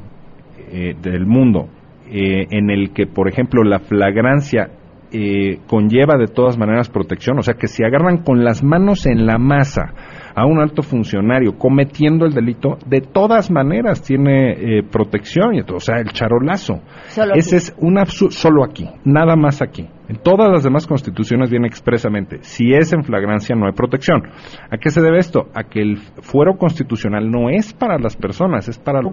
[0.73, 1.69] del mundo
[2.09, 4.71] en el que, por ejemplo, la flagrancia
[5.15, 9.27] eh, conlleva de todas maneras protección, o sea que si agarran con las manos en
[9.27, 9.93] la masa
[10.35, 15.81] a un alto funcionario cometiendo el delito, de todas maneras tiene eh, protección, y, o
[15.81, 16.81] sea, el charolazo.
[17.35, 19.89] Ese es un absurdo, solo aquí, nada más aquí.
[20.09, 24.23] En todas las demás constituciones viene expresamente, si es en flagrancia no hay protección.
[24.71, 25.49] ¿A qué se debe esto?
[25.55, 29.13] A que el fuero constitucional no es para las personas, es para los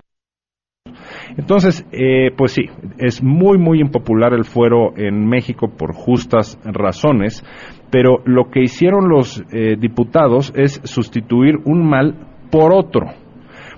[1.37, 2.63] entonces, eh, pues sí,
[2.97, 7.43] es muy, muy impopular el fuero en México por justas razones,
[7.91, 12.15] pero lo que hicieron los eh, diputados es sustituir un mal
[12.51, 13.07] por otro,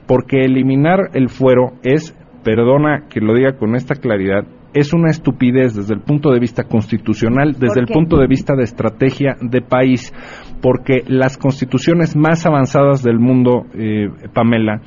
[0.07, 5.75] porque eliminar el fuero es, perdona que lo diga con esta claridad, es una estupidez
[5.75, 10.13] desde el punto de vista constitucional, desde el punto de vista de estrategia de país,
[10.61, 14.81] porque las constituciones más avanzadas del mundo, eh, Pamela,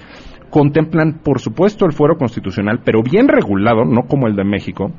[0.55, 4.93] contemplan, por supuesto, el fuero constitucional, pero bien regulado, no como el de México,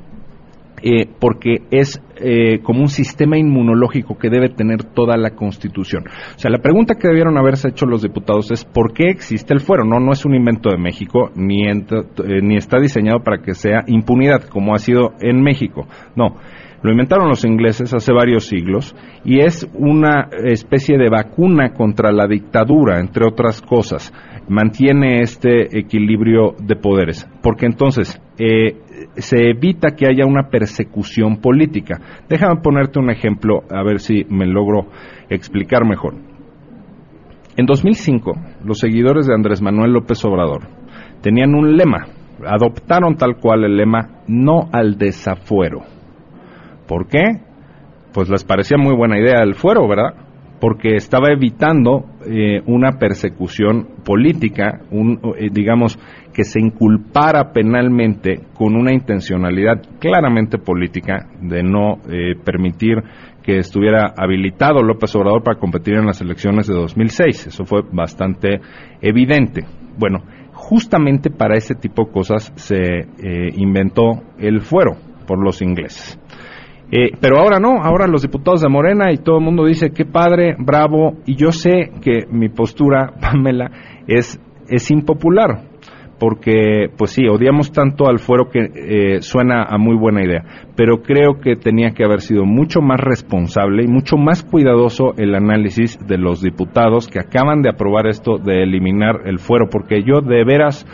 [0.82, 6.04] eh, porque es eh, como un sistema inmunológico que debe tener toda la Constitución.
[6.36, 9.60] O sea, la pregunta que debieron haberse hecho los diputados es ¿por qué existe el
[9.60, 9.86] fuero?
[9.86, 11.74] No, no es un invento de México, ni, eh,
[12.42, 15.86] ni está diseñado para que sea impunidad, como ha sido en México.
[16.16, 16.36] No,
[16.82, 22.26] lo inventaron los ingleses hace varios siglos y es una especie de vacuna contra la
[22.26, 24.12] dictadura, entre otras cosas
[24.48, 28.76] mantiene este equilibrio de poderes, porque entonces eh,
[29.16, 32.00] se evita que haya una persecución política.
[32.28, 34.88] Déjame ponerte un ejemplo, a ver si me logro
[35.28, 36.14] explicar mejor.
[37.56, 38.32] En 2005,
[38.64, 40.68] los seguidores de Andrés Manuel López Obrador
[41.22, 42.06] tenían un lema,
[42.46, 45.80] adoptaron tal cual el lema no al desafuero.
[46.86, 47.40] ¿Por qué?
[48.12, 50.25] Pues les parecía muy buena idea el fuero, ¿verdad?
[50.60, 55.98] Porque estaba evitando eh, una persecución política, un, eh, digamos,
[56.32, 62.96] que se inculpara penalmente con una intencionalidad claramente política de no eh, permitir
[63.42, 67.48] que estuviera habilitado López Obrador para competir en las elecciones de 2006.
[67.48, 68.60] Eso fue bastante
[69.00, 69.64] evidente.
[69.98, 73.06] Bueno, justamente para ese tipo de cosas se
[73.56, 76.18] inventó el fuero por los ingleses.
[76.90, 80.04] Eh, pero ahora no, ahora los diputados de Morena y todo el mundo dice, qué
[80.04, 83.70] padre, bravo, y yo sé que mi postura, Pamela,
[84.06, 85.62] es, es impopular,
[86.20, 90.44] porque, pues sí, odiamos tanto al fuero que eh, suena a muy buena idea,
[90.76, 95.34] pero creo que tenía que haber sido mucho más responsable y mucho más cuidadoso el
[95.34, 100.20] análisis de los diputados que acaban de aprobar esto de eliminar el fuero, porque yo
[100.20, 100.86] de veras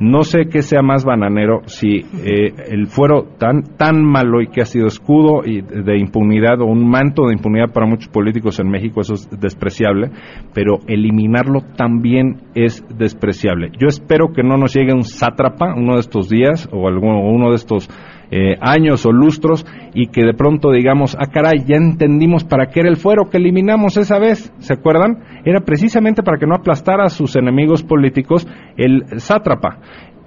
[0.00, 4.62] no sé qué sea más bananero si eh, el fuero tan tan malo y que
[4.62, 8.70] ha sido escudo y de impunidad o un manto de impunidad para muchos políticos en
[8.70, 10.10] México, eso es despreciable,
[10.54, 13.70] pero eliminarlo también es despreciable.
[13.78, 17.50] Yo espero que no nos llegue un sátrapa uno de estos días o alguno, uno
[17.50, 17.88] de estos
[18.30, 22.80] eh, años o lustros y que de pronto digamos, ah caray, ya entendimos para qué
[22.80, 25.18] era el fuero que eliminamos esa vez, ¿se acuerdan?
[25.44, 29.78] Era precisamente para que no aplastara a sus enemigos políticos el sátrapa.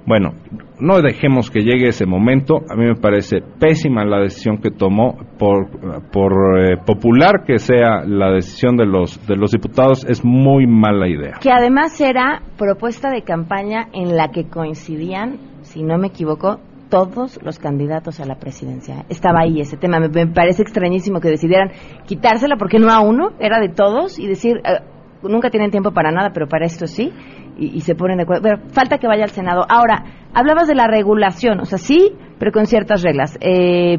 [0.06, 0.34] Bueno,
[0.82, 2.58] no dejemos que llegue ese momento.
[2.70, 5.70] A mí me parece pésima la decisión que tomó, por,
[6.12, 11.08] por eh, popular que sea la decisión de los, de los diputados, es muy mala
[11.08, 11.36] idea.
[11.42, 16.60] Que además era propuesta de campaña en la que coincidían, si no me equivoco,
[16.94, 19.04] todos los candidatos a la presidencia.
[19.10, 20.00] Estaba ahí ese tema.
[20.00, 21.72] Me, parece extrañísimo que decidieran
[22.06, 24.78] quitársela porque no a uno, era de todos y decir, eh,
[25.24, 27.12] nunca tienen tiempo para nada, pero para esto sí,
[27.58, 28.44] y, se ponen de acuerdo.
[28.44, 29.66] Pero falta que vaya al Senado.
[29.68, 30.04] Ahora,
[30.36, 33.40] hablabas de la regulación, o sea, sí, pero con ciertas reglas.
[33.42, 33.98] Eh,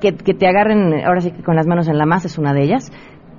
[0.00, 2.62] que, te agarren, ahora sí que con las manos en la masa es una de
[2.62, 2.90] ellas.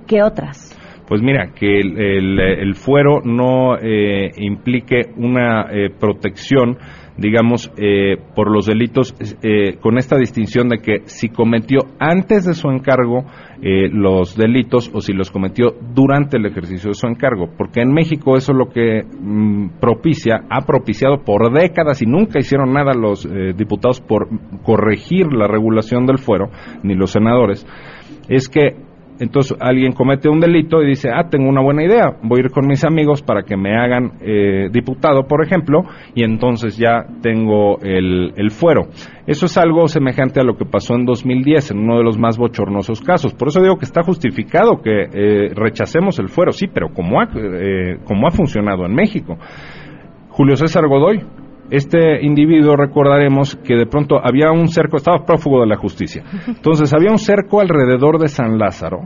[0.06, 0.78] ¿Qué otras?
[1.08, 5.66] Pues mira, que el, fuero no eh, implique una
[6.00, 6.78] protección
[7.18, 12.54] digamos, eh, por los delitos, eh, con esta distinción de que si cometió antes de
[12.54, 13.24] su encargo
[13.62, 17.48] eh, los delitos o si los cometió durante el ejercicio de su encargo.
[17.56, 22.38] Porque en México eso es lo que mm, propicia, ha propiciado por décadas y nunca
[22.38, 23.26] hicieron nada los
[23.56, 24.28] diputados por
[24.62, 26.50] corregir la regulación del fuero,
[26.82, 27.66] ni los senadores,
[28.28, 28.85] es que
[29.18, 32.50] entonces alguien comete un delito y dice, ah, tengo una buena idea, voy a ir
[32.50, 37.78] con mis amigos para que me hagan eh, diputado, por ejemplo, y entonces ya tengo
[37.80, 38.88] el, el, fuero.
[39.26, 42.38] Eso es algo semejante a lo que pasó en 2010, en uno de los más
[42.38, 43.34] bochornosos casos.
[43.34, 47.24] Por eso digo que está justificado que eh, rechacemos el fuero, sí, pero como ha,
[47.34, 49.38] eh, como ha funcionado en México.
[50.28, 51.22] Julio César Godoy,
[51.70, 56.22] este individuo recordaremos que de pronto había un cerco, estaba prófugo de la justicia.
[56.46, 59.00] Entonces había un cerco alrededor de San Lázaro,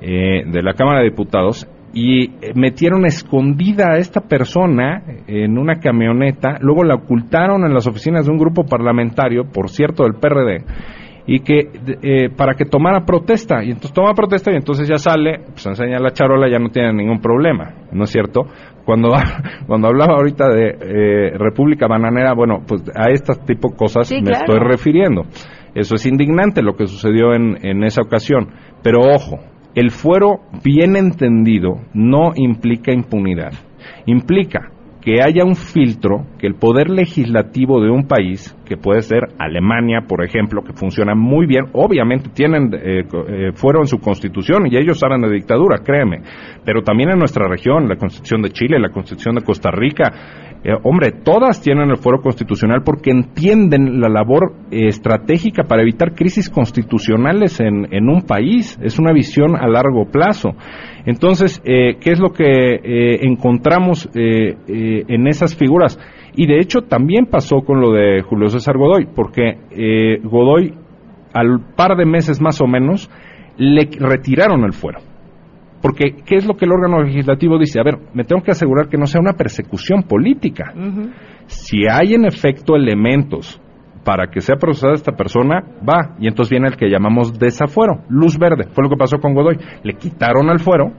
[0.00, 6.58] eh, de la Cámara de Diputados, y metieron escondida a esta persona en una camioneta,
[6.60, 10.64] luego la ocultaron en las oficinas de un grupo parlamentario, por cierto, del PRD,
[11.28, 11.70] y que
[12.02, 13.62] eh, para que tomara protesta.
[13.62, 16.92] Y entonces toma protesta y entonces ya sale pues enseña la charola ya no tiene
[16.94, 18.46] ningún problema no es cierto
[18.84, 19.10] cuando
[19.66, 24.32] cuando hablaba ahorita de eh, República Bananera bueno pues a este tipo de cosas me
[24.32, 25.24] estoy refiriendo.
[25.74, 28.48] Eso es indignante lo que sucedió en, en esa ocasión.
[28.82, 29.38] Pero ojo
[29.74, 33.52] el fuero bien entendido no implica impunidad.
[34.06, 34.72] Implica
[35.08, 40.02] que haya un filtro, que el poder legislativo de un país, que puede ser Alemania,
[40.06, 44.76] por ejemplo, que funciona muy bien, obviamente tienen eh, eh, fuero en su constitución y
[44.76, 46.20] ellos saben de dictadura, créeme,
[46.62, 50.12] pero también en nuestra región, la constitución de Chile, la constitución de Costa Rica,
[50.64, 56.14] eh, hombre, todas tienen el fuero constitucional porque entienden la labor eh, estratégica para evitar
[56.14, 58.78] crisis constitucionales en, un país.
[58.82, 60.50] Es una visión a largo plazo.
[61.06, 65.98] Entonces, eh, ¿qué es lo que encontramos en esas figuras?
[66.34, 70.74] Y de hecho también pasó con lo de Julio César Godoy, porque Godoy,
[71.32, 73.10] al par de meses más o menos,
[73.56, 75.07] le retiraron el fuero.
[75.80, 77.78] Porque, ¿qué es lo que el órgano legislativo dice?
[77.78, 80.72] A ver, me tengo que asegurar que no sea una persecución política.
[81.46, 83.60] Si hay en efecto elementos
[84.04, 86.16] para que sea procesada esta persona, va.
[86.18, 88.64] Y entonces viene el que llamamos desafuero, luz verde.
[88.72, 89.56] Fue lo que pasó con Godoy.
[89.84, 90.92] Le quitaron al fuero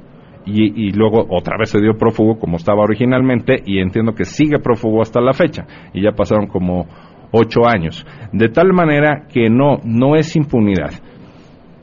[0.46, 4.60] y, y, luego otra vez se dio prófugo como estaba originalmente y entiendo que sigue
[4.60, 5.66] prófugo hasta la fecha.
[5.94, 6.88] Y ya pasaron como
[7.32, 8.06] ocho años.
[8.32, 10.92] De tal manera que no, no es impunidad.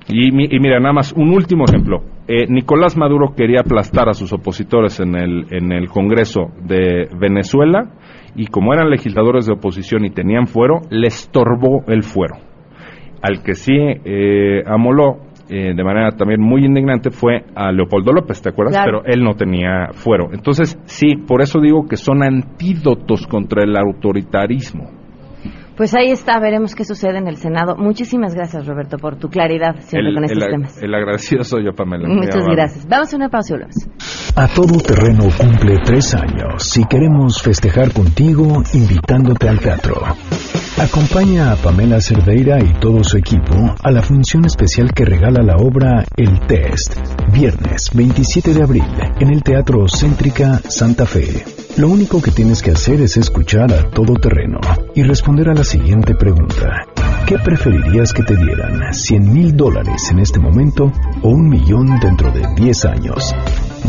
[0.08, 4.32] Y, y mira, nada más, un último ejemplo eh, Nicolás Maduro quería aplastar a sus
[4.32, 7.92] opositores en el, en el Congreso de Venezuela
[8.34, 12.36] y como eran legisladores de oposición y tenían fuero, le estorbó el fuero.
[13.22, 18.42] Al que sí eh, amoló eh, de manera también muy indignante fue a Leopoldo López,
[18.42, 18.82] ¿te acuerdas?
[18.84, 20.30] Pero él no tenía fuero.
[20.32, 25.05] Entonces, sí, por eso digo que son antídotos contra el autoritarismo.
[25.76, 27.76] Pues ahí está, veremos qué sucede en el Senado.
[27.76, 30.82] Muchísimas gracias, Roberto, por tu claridad siempre con estos temas.
[30.82, 32.08] El agradecido soy yo, Pamela.
[32.08, 32.86] Muchas gracias.
[32.88, 33.56] Vamos a una pausa
[34.36, 39.96] A todo terreno cumple tres años y queremos festejar contigo invitándote al teatro.
[40.78, 45.56] Acompaña a Pamela Cerdeira y todo su equipo a la función especial que regala la
[45.56, 46.96] obra El Test,
[47.32, 48.84] viernes 27 de abril,
[49.20, 51.65] en el Teatro Céntrica Santa Fe.
[51.76, 54.58] Lo único que tienes que hacer es escuchar a todo terreno
[54.94, 56.86] y responder a la siguiente pregunta.
[57.26, 58.80] ¿Qué preferirías que te dieran?
[58.92, 63.34] ¿100 mil dólares en este momento o un millón dentro de 10 años?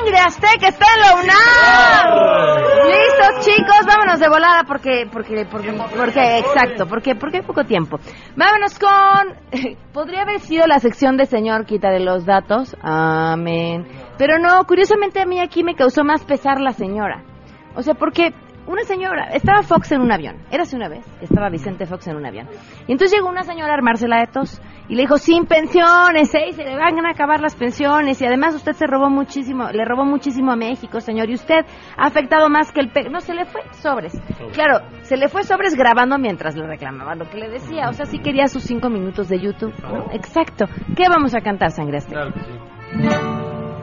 [0.00, 2.86] Sangre Azteca está en la UNAM.
[2.86, 7.98] Listos, chicos, vámonos de volada porque, porque, porque, porque, exacto, porque, porque hay poco tiempo.
[8.34, 9.34] Vámonos con,
[9.92, 13.86] podría haber sido la sección de señor quita de los datos, amén.
[14.16, 17.22] Pero no, curiosamente a mí aquí me causó más pesar la señora.
[17.74, 18.32] O sea, porque
[18.70, 22.26] una señora, estaba Fox en un avión, érase una vez, estaba Vicente Fox en un
[22.26, 22.48] avión.
[22.86, 26.52] Y entonces llegó una señora a armársela de tos y le dijo, sin pensiones, ¿eh?
[26.52, 30.04] se le van a acabar las pensiones y además usted se robó muchísimo, le robó
[30.04, 31.64] muchísimo a México, señor, y usted
[31.96, 32.90] ha afectado más que el...
[32.90, 34.20] Pe no, se le fue sobres.
[34.52, 38.06] Claro, se le fue sobres grabando mientras le reclamaba lo que le decía, o sea,
[38.06, 39.74] sí quería sus cinco minutos de YouTube,
[40.12, 40.66] Exacto.
[40.96, 42.52] ¿Qué vamos a cantar, Sangre Claro que sí.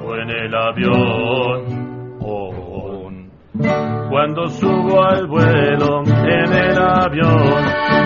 [0.06, 1.97] O en el avión,
[4.10, 7.54] cuando subo al vuelo en el avión,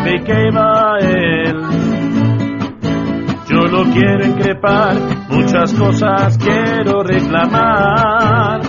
[0.06, 1.62] vi que iba él.
[3.48, 4.96] Yo lo quiero increpar,
[5.30, 8.62] muchas cosas quiero reclamar.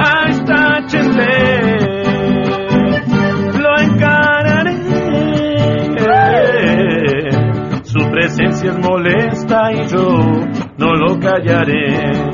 [0.00, 1.26] A esta gente
[3.58, 4.78] lo encararé.
[7.84, 10.18] Su presencia es molesta y yo
[10.76, 12.28] no lo callaré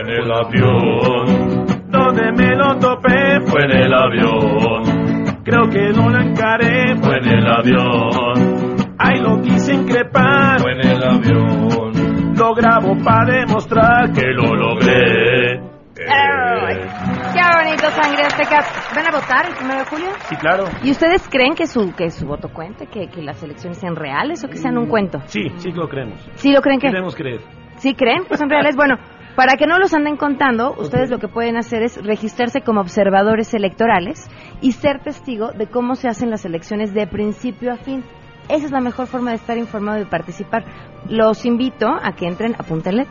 [0.00, 1.66] fue en el avión.
[1.88, 5.42] Donde me lo topé fue en el avión.
[5.44, 8.76] Creo que no lo encaré, fue en el avión.
[8.98, 12.34] Ahí lo quise increpar, fue en el avión.
[12.36, 15.60] Lo grabo para demostrar que lo logré.
[15.94, 18.60] Qué bonito Azteca,
[18.94, 20.08] ¿van a votar el 1 de julio?
[20.28, 20.64] Sí, claro.
[20.82, 24.42] ¿Y ustedes creen que su que su voto cuente, que, que las elecciones sean reales
[24.44, 25.20] o que sean un cuento?
[25.26, 26.18] Sí, sí que lo creemos.
[26.36, 26.88] ¿Sí lo creen que?
[26.88, 27.40] Queremos creer.
[27.76, 28.76] ¿Sí creen que son reales?
[28.76, 28.96] Bueno,
[29.36, 33.54] para que no los anden contando, ustedes lo que pueden hacer es registrarse como observadores
[33.54, 34.28] electorales
[34.60, 38.04] y ser testigo de cómo se hacen las elecciones de principio a fin.
[38.48, 40.64] Esa es la mejor forma de estar informado y participar.
[41.10, 43.04] Los invito a que entren, apúntenle,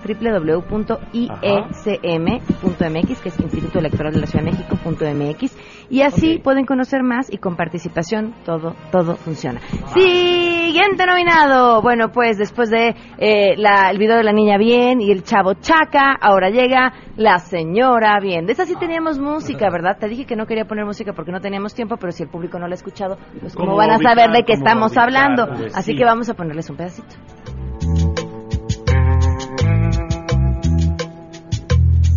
[1.93, 5.58] www.iecm.mx, que es Instituto Electoral de la Ciudad de México.mx,
[5.89, 9.60] y así pueden conocer más y con participación todo, todo funciona.
[9.93, 11.82] Siguiente nominado.
[11.82, 15.56] Bueno, pues después de eh, la- el video de la niña bien y el chavo
[15.56, 18.45] chaca, ahora llega la señora bien.
[18.45, 19.97] De esa sí teníamos música, ¿verdad?
[20.00, 22.58] Te dije que no quería poner música porque no teníamos tiempo, pero si el público
[22.60, 24.16] no la ha escuchado, pues cómo ¿Cómo van a ubicar?
[24.16, 25.04] saber de qué ¿Cómo estamos ubicar?
[25.04, 25.47] hablando.
[25.47, 25.97] Pues Así sí.
[25.97, 27.16] que vamos a ponerles un pedacito.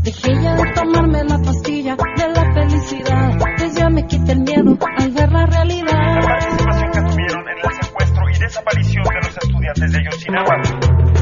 [0.03, 3.39] Dejé ya de tomarme la pastilla de la felicidad.
[3.57, 6.15] Pues ya me quité el miedo al ver la realidad.
[6.17, 10.57] La participación que tuvieron en el secuestro y desaparición de los estudiantes de Ayotzinapa.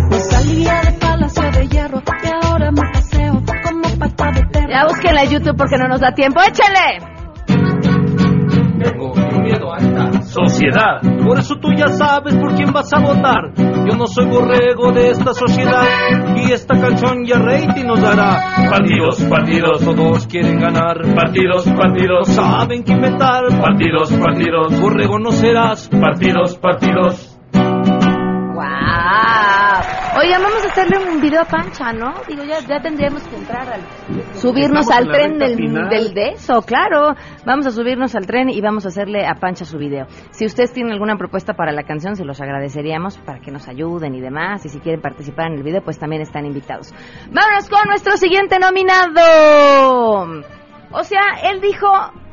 [0.09, 4.71] Me salía de palacio de hierro y ahora me paseo como pata de perro.
[4.71, 6.41] Ya búsquenla en YouTube porque no nos da tiempo.
[6.41, 7.20] ¡Échale!
[10.25, 11.01] Sociedad.
[11.25, 13.53] Por eso tú ya sabes por quién vas a votar.
[13.57, 15.85] Yo no soy borrego de esta sociedad.
[16.37, 18.69] Y esta canción ya rating nos dará.
[18.71, 21.03] Partidos, partidos, todos quieren ganar.
[21.15, 23.45] Partidos, partidos, saben qué inventar.
[23.61, 25.89] Partidos, partidos, borrego no serás.
[25.89, 27.40] Partidos, partidos.
[28.81, 30.21] ¡Wow!
[30.21, 32.15] Oigan, vamos a hacerle un video a Pancha, ¿no?
[32.27, 33.81] Digo, ya, ya tendríamos que entrar al...
[34.35, 35.57] Subirnos Estamos al tren del,
[35.89, 37.15] del de eso, claro.
[37.47, 40.07] Vamos a subirnos al tren y vamos a hacerle a Pancha su video.
[40.31, 44.15] Si ustedes tienen alguna propuesta para la canción, se los agradeceríamos para que nos ayuden
[44.15, 44.65] y demás.
[44.67, 46.93] Y si quieren participar en el video, pues también están invitados.
[47.31, 50.43] Vámonos con nuestro siguiente nominado.
[50.93, 51.87] O sea, él dijo,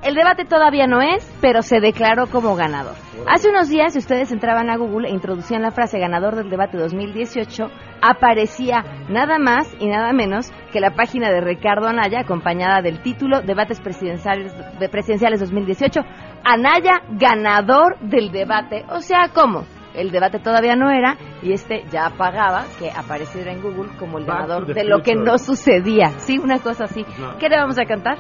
[0.03, 2.95] el debate todavía no es, pero se declaró como ganador.
[3.27, 6.77] Hace unos días, si ustedes entraban a Google e introducían la frase ganador del debate
[6.77, 7.69] 2018,
[8.01, 13.41] aparecía nada más y nada menos que la página de Ricardo Anaya, acompañada del título
[13.41, 16.01] Debates Presidenciales, de presidenciales 2018,
[16.43, 18.85] Anaya ganador del debate.
[18.89, 19.65] O sea, ¿cómo?
[19.93, 24.25] El debate todavía no era y este ya pagaba que apareciera en Google como el
[24.25, 26.11] ganador de lo que no sucedía.
[26.19, 27.03] Sí, una cosa así.
[27.19, 27.37] No.
[27.39, 28.17] ¿Qué le vamos a cantar?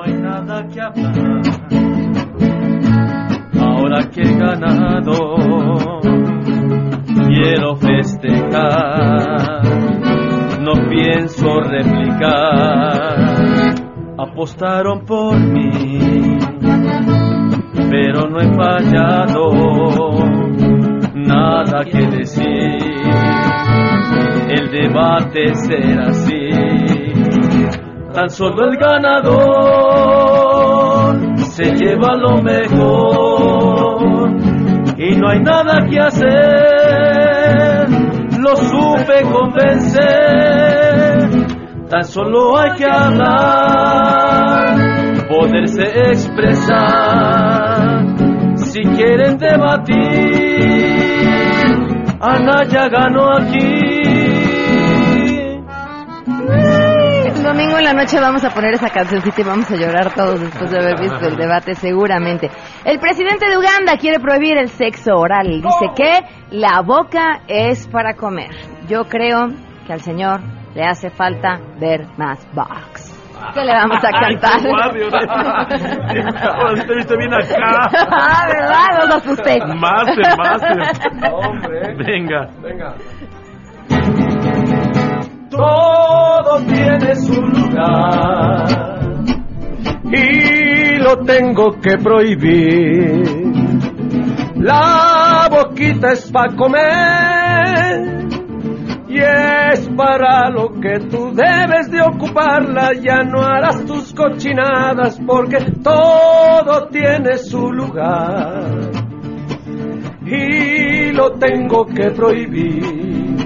[0.00, 1.42] No hay nada que hablar.
[3.60, 6.00] Ahora que he ganado,
[7.28, 9.60] quiero festejar.
[10.62, 13.18] No pienso replicar.
[14.16, 16.38] Apostaron por mí,
[17.90, 19.50] pero no he fallado.
[21.14, 22.46] Nada que decir.
[24.48, 26.90] El debate será así
[28.12, 30.00] tan solo el ganador
[31.38, 34.30] se lleva lo mejor.
[34.96, 36.28] Y no hay nada que hacer,
[38.38, 39.98] lo supe convencer,
[41.88, 44.76] tan solo hay que hablar,
[45.26, 46.58] poderse expresar,
[48.56, 50.50] si quieren debatir,
[52.20, 53.80] Anaya ganó aquí.
[57.50, 60.70] Domingo en la noche vamos a poner esa cancioncita y vamos a llorar todos después
[60.70, 62.48] de haber visto el debate, seguramente.
[62.84, 65.60] El presidente de Uganda quiere prohibir el sexo oral.
[65.60, 66.20] Dice que
[66.52, 68.50] la boca es para comer.
[68.86, 69.48] Yo creo
[69.84, 70.42] que al señor
[70.76, 73.18] le hace falta ver más box.
[73.52, 74.60] ¿Qué le vamos a cantar?
[76.54, 77.88] Ahora sí te viste bien acá.
[78.12, 79.08] ah, ¿verdad?
[79.08, 79.58] Los asusté.
[79.74, 81.32] Máster, máster.
[81.32, 81.94] Hombre.
[81.98, 82.48] Venga.
[82.62, 82.94] Venga.
[85.50, 88.66] Todo tiene su lugar
[90.04, 93.24] y lo tengo que prohibir.
[94.56, 98.28] La boquita es para comer
[99.08, 102.92] y es para lo que tú debes de ocuparla.
[102.94, 108.90] Ya no harás tus cochinadas porque todo tiene su lugar
[110.26, 113.39] y lo tengo que prohibir.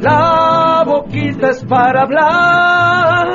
[0.00, 3.26] La boquita es para hablar.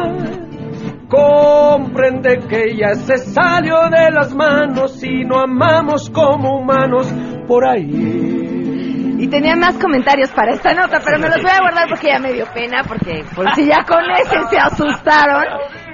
[1.09, 7.14] Comprende que ya se salió de las manos y no amamos como humanos
[7.47, 9.18] por ahí.
[9.20, 12.20] Y tenía más comentarios para esta nota, pero me los voy a guardar porque ya
[12.20, 15.45] me dio pena, porque por si ya con ese se asustaron.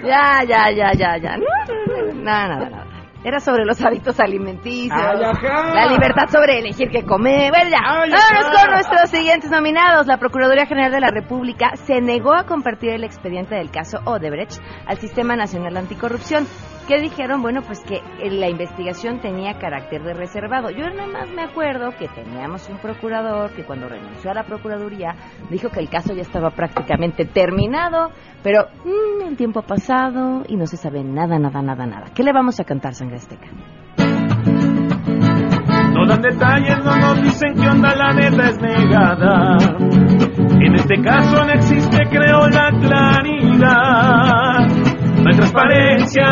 [0.04, 1.38] Ya, ya, ya, ya, ya.
[2.16, 2.87] Nada, nada, nada.
[3.24, 7.50] Era sobre los hábitos alimenticios, Ay, la libertad sobre elegir qué comer.
[7.50, 7.80] Bueno, ya.
[7.84, 8.62] Ay, Vámonos ajá.
[8.62, 10.08] con nuestros siguientes nominados.
[10.08, 14.62] La Procuraduría General de la República se negó a compartir el expediente del caso Odebrecht
[14.86, 16.46] al Sistema Nacional Anticorrupción.
[16.88, 17.42] ¿Qué dijeron?
[17.42, 20.70] Bueno, pues que eh, la investigación tenía carácter de reservado.
[20.70, 25.14] Yo nada más me acuerdo que teníamos un procurador que cuando renunció a la Procuraduría
[25.50, 28.12] dijo que el caso ya estaba prácticamente terminado,
[28.42, 32.06] pero mm, el tiempo ha pasado y no se sabe nada, nada, nada, nada.
[32.16, 33.48] ¿Qué le vamos a cantar, Sangre Azteca?
[35.92, 39.58] No dan detalles, no nos dicen qué onda, la neta es negada.
[40.62, 44.68] En este caso no existe, creo, la claridad.
[45.36, 46.26] Transparencia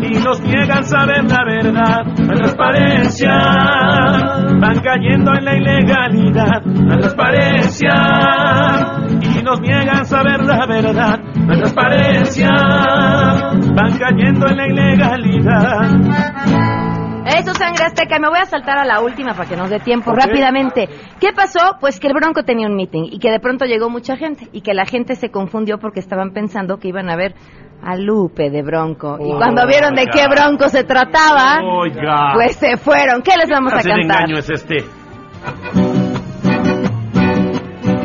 [0.00, 2.04] y nos niegan saber la verdad.
[2.18, 3.32] Hay transparencia,
[4.60, 6.62] van cayendo en la ilegalidad.
[6.64, 7.92] No transparencia
[9.20, 11.18] y nos niegan saber la verdad.
[11.36, 16.81] No transparencia, van cayendo en la ilegalidad.
[17.38, 18.18] Eso, sangre azteca.
[18.18, 20.88] Me voy a saltar a la última para que nos dé tiempo rápidamente.
[21.20, 21.76] ¿Qué pasó?
[21.80, 24.60] Pues que el Bronco tenía un meeting y que de pronto llegó mucha gente y
[24.60, 27.34] que la gente se confundió porque estaban pensando que iban a ver
[27.82, 29.18] a Lupe de Bronco.
[29.20, 32.32] Y cuando vieron de qué Bronco se trataba, Oiga.
[32.34, 33.22] pues se fueron.
[33.22, 34.20] ¿Qué les vamos a clase de cantar?
[34.22, 34.76] engaño es este?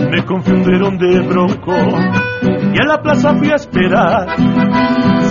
[0.10, 4.28] Me confundieron de bronco y a la plaza fui a esperar.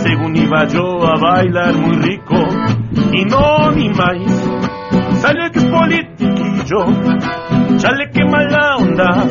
[0.02, 2.36] Según iba yo a bailar muy rico
[3.12, 4.16] y no ni más.
[5.20, 6.86] Sale que politiquillo,
[7.78, 9.24] chale que mala onda.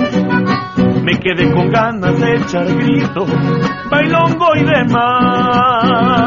[1.04, 3.26] Me quedé con ganas de echar grito,
[3.90, 6.26] bailongo y demás.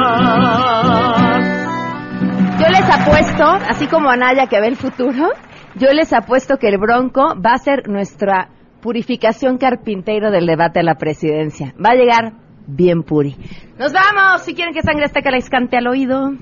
[2.61, 5.31] Yo les apuesto, así como Anaya que ve el futuro,
[5.77, 8.49] yo les apuesto que el Bronco va a ser nuestra
[8.81, 11.75] purificación carpintero del debate a la presidencia.
[11.85, 12.33] Va a llegar
[12.67, 13.37] bien puri.
[13.79, 14.43] Nos vamos.
[14.43, 16.33] Si quieren que Sangre Azteca les cante al oído.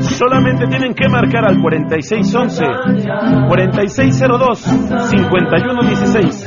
[0.00, 2.64] Solamente tienen que marcar al 4611
[3.48, 6.46] 4602 5116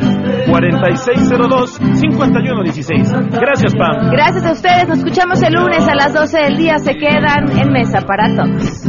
[0.50, 3.14] 4602 5116.
[3.32, 4.12] Gracias, Pam.
[4.12, 4.88] Gracias a ustedes.
[4.88, 6.78] Nos escuchamos el lunes a las 12 del día.
[6.80, 8.86] Se quedan en mesa para todos.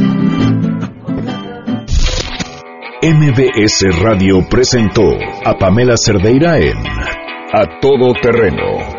[3.01, 5.03] MBS Radio presentó
[5.45, 6.77] a Pamela Cerdeira en
[7.53, 8.98] A Todo Terreno.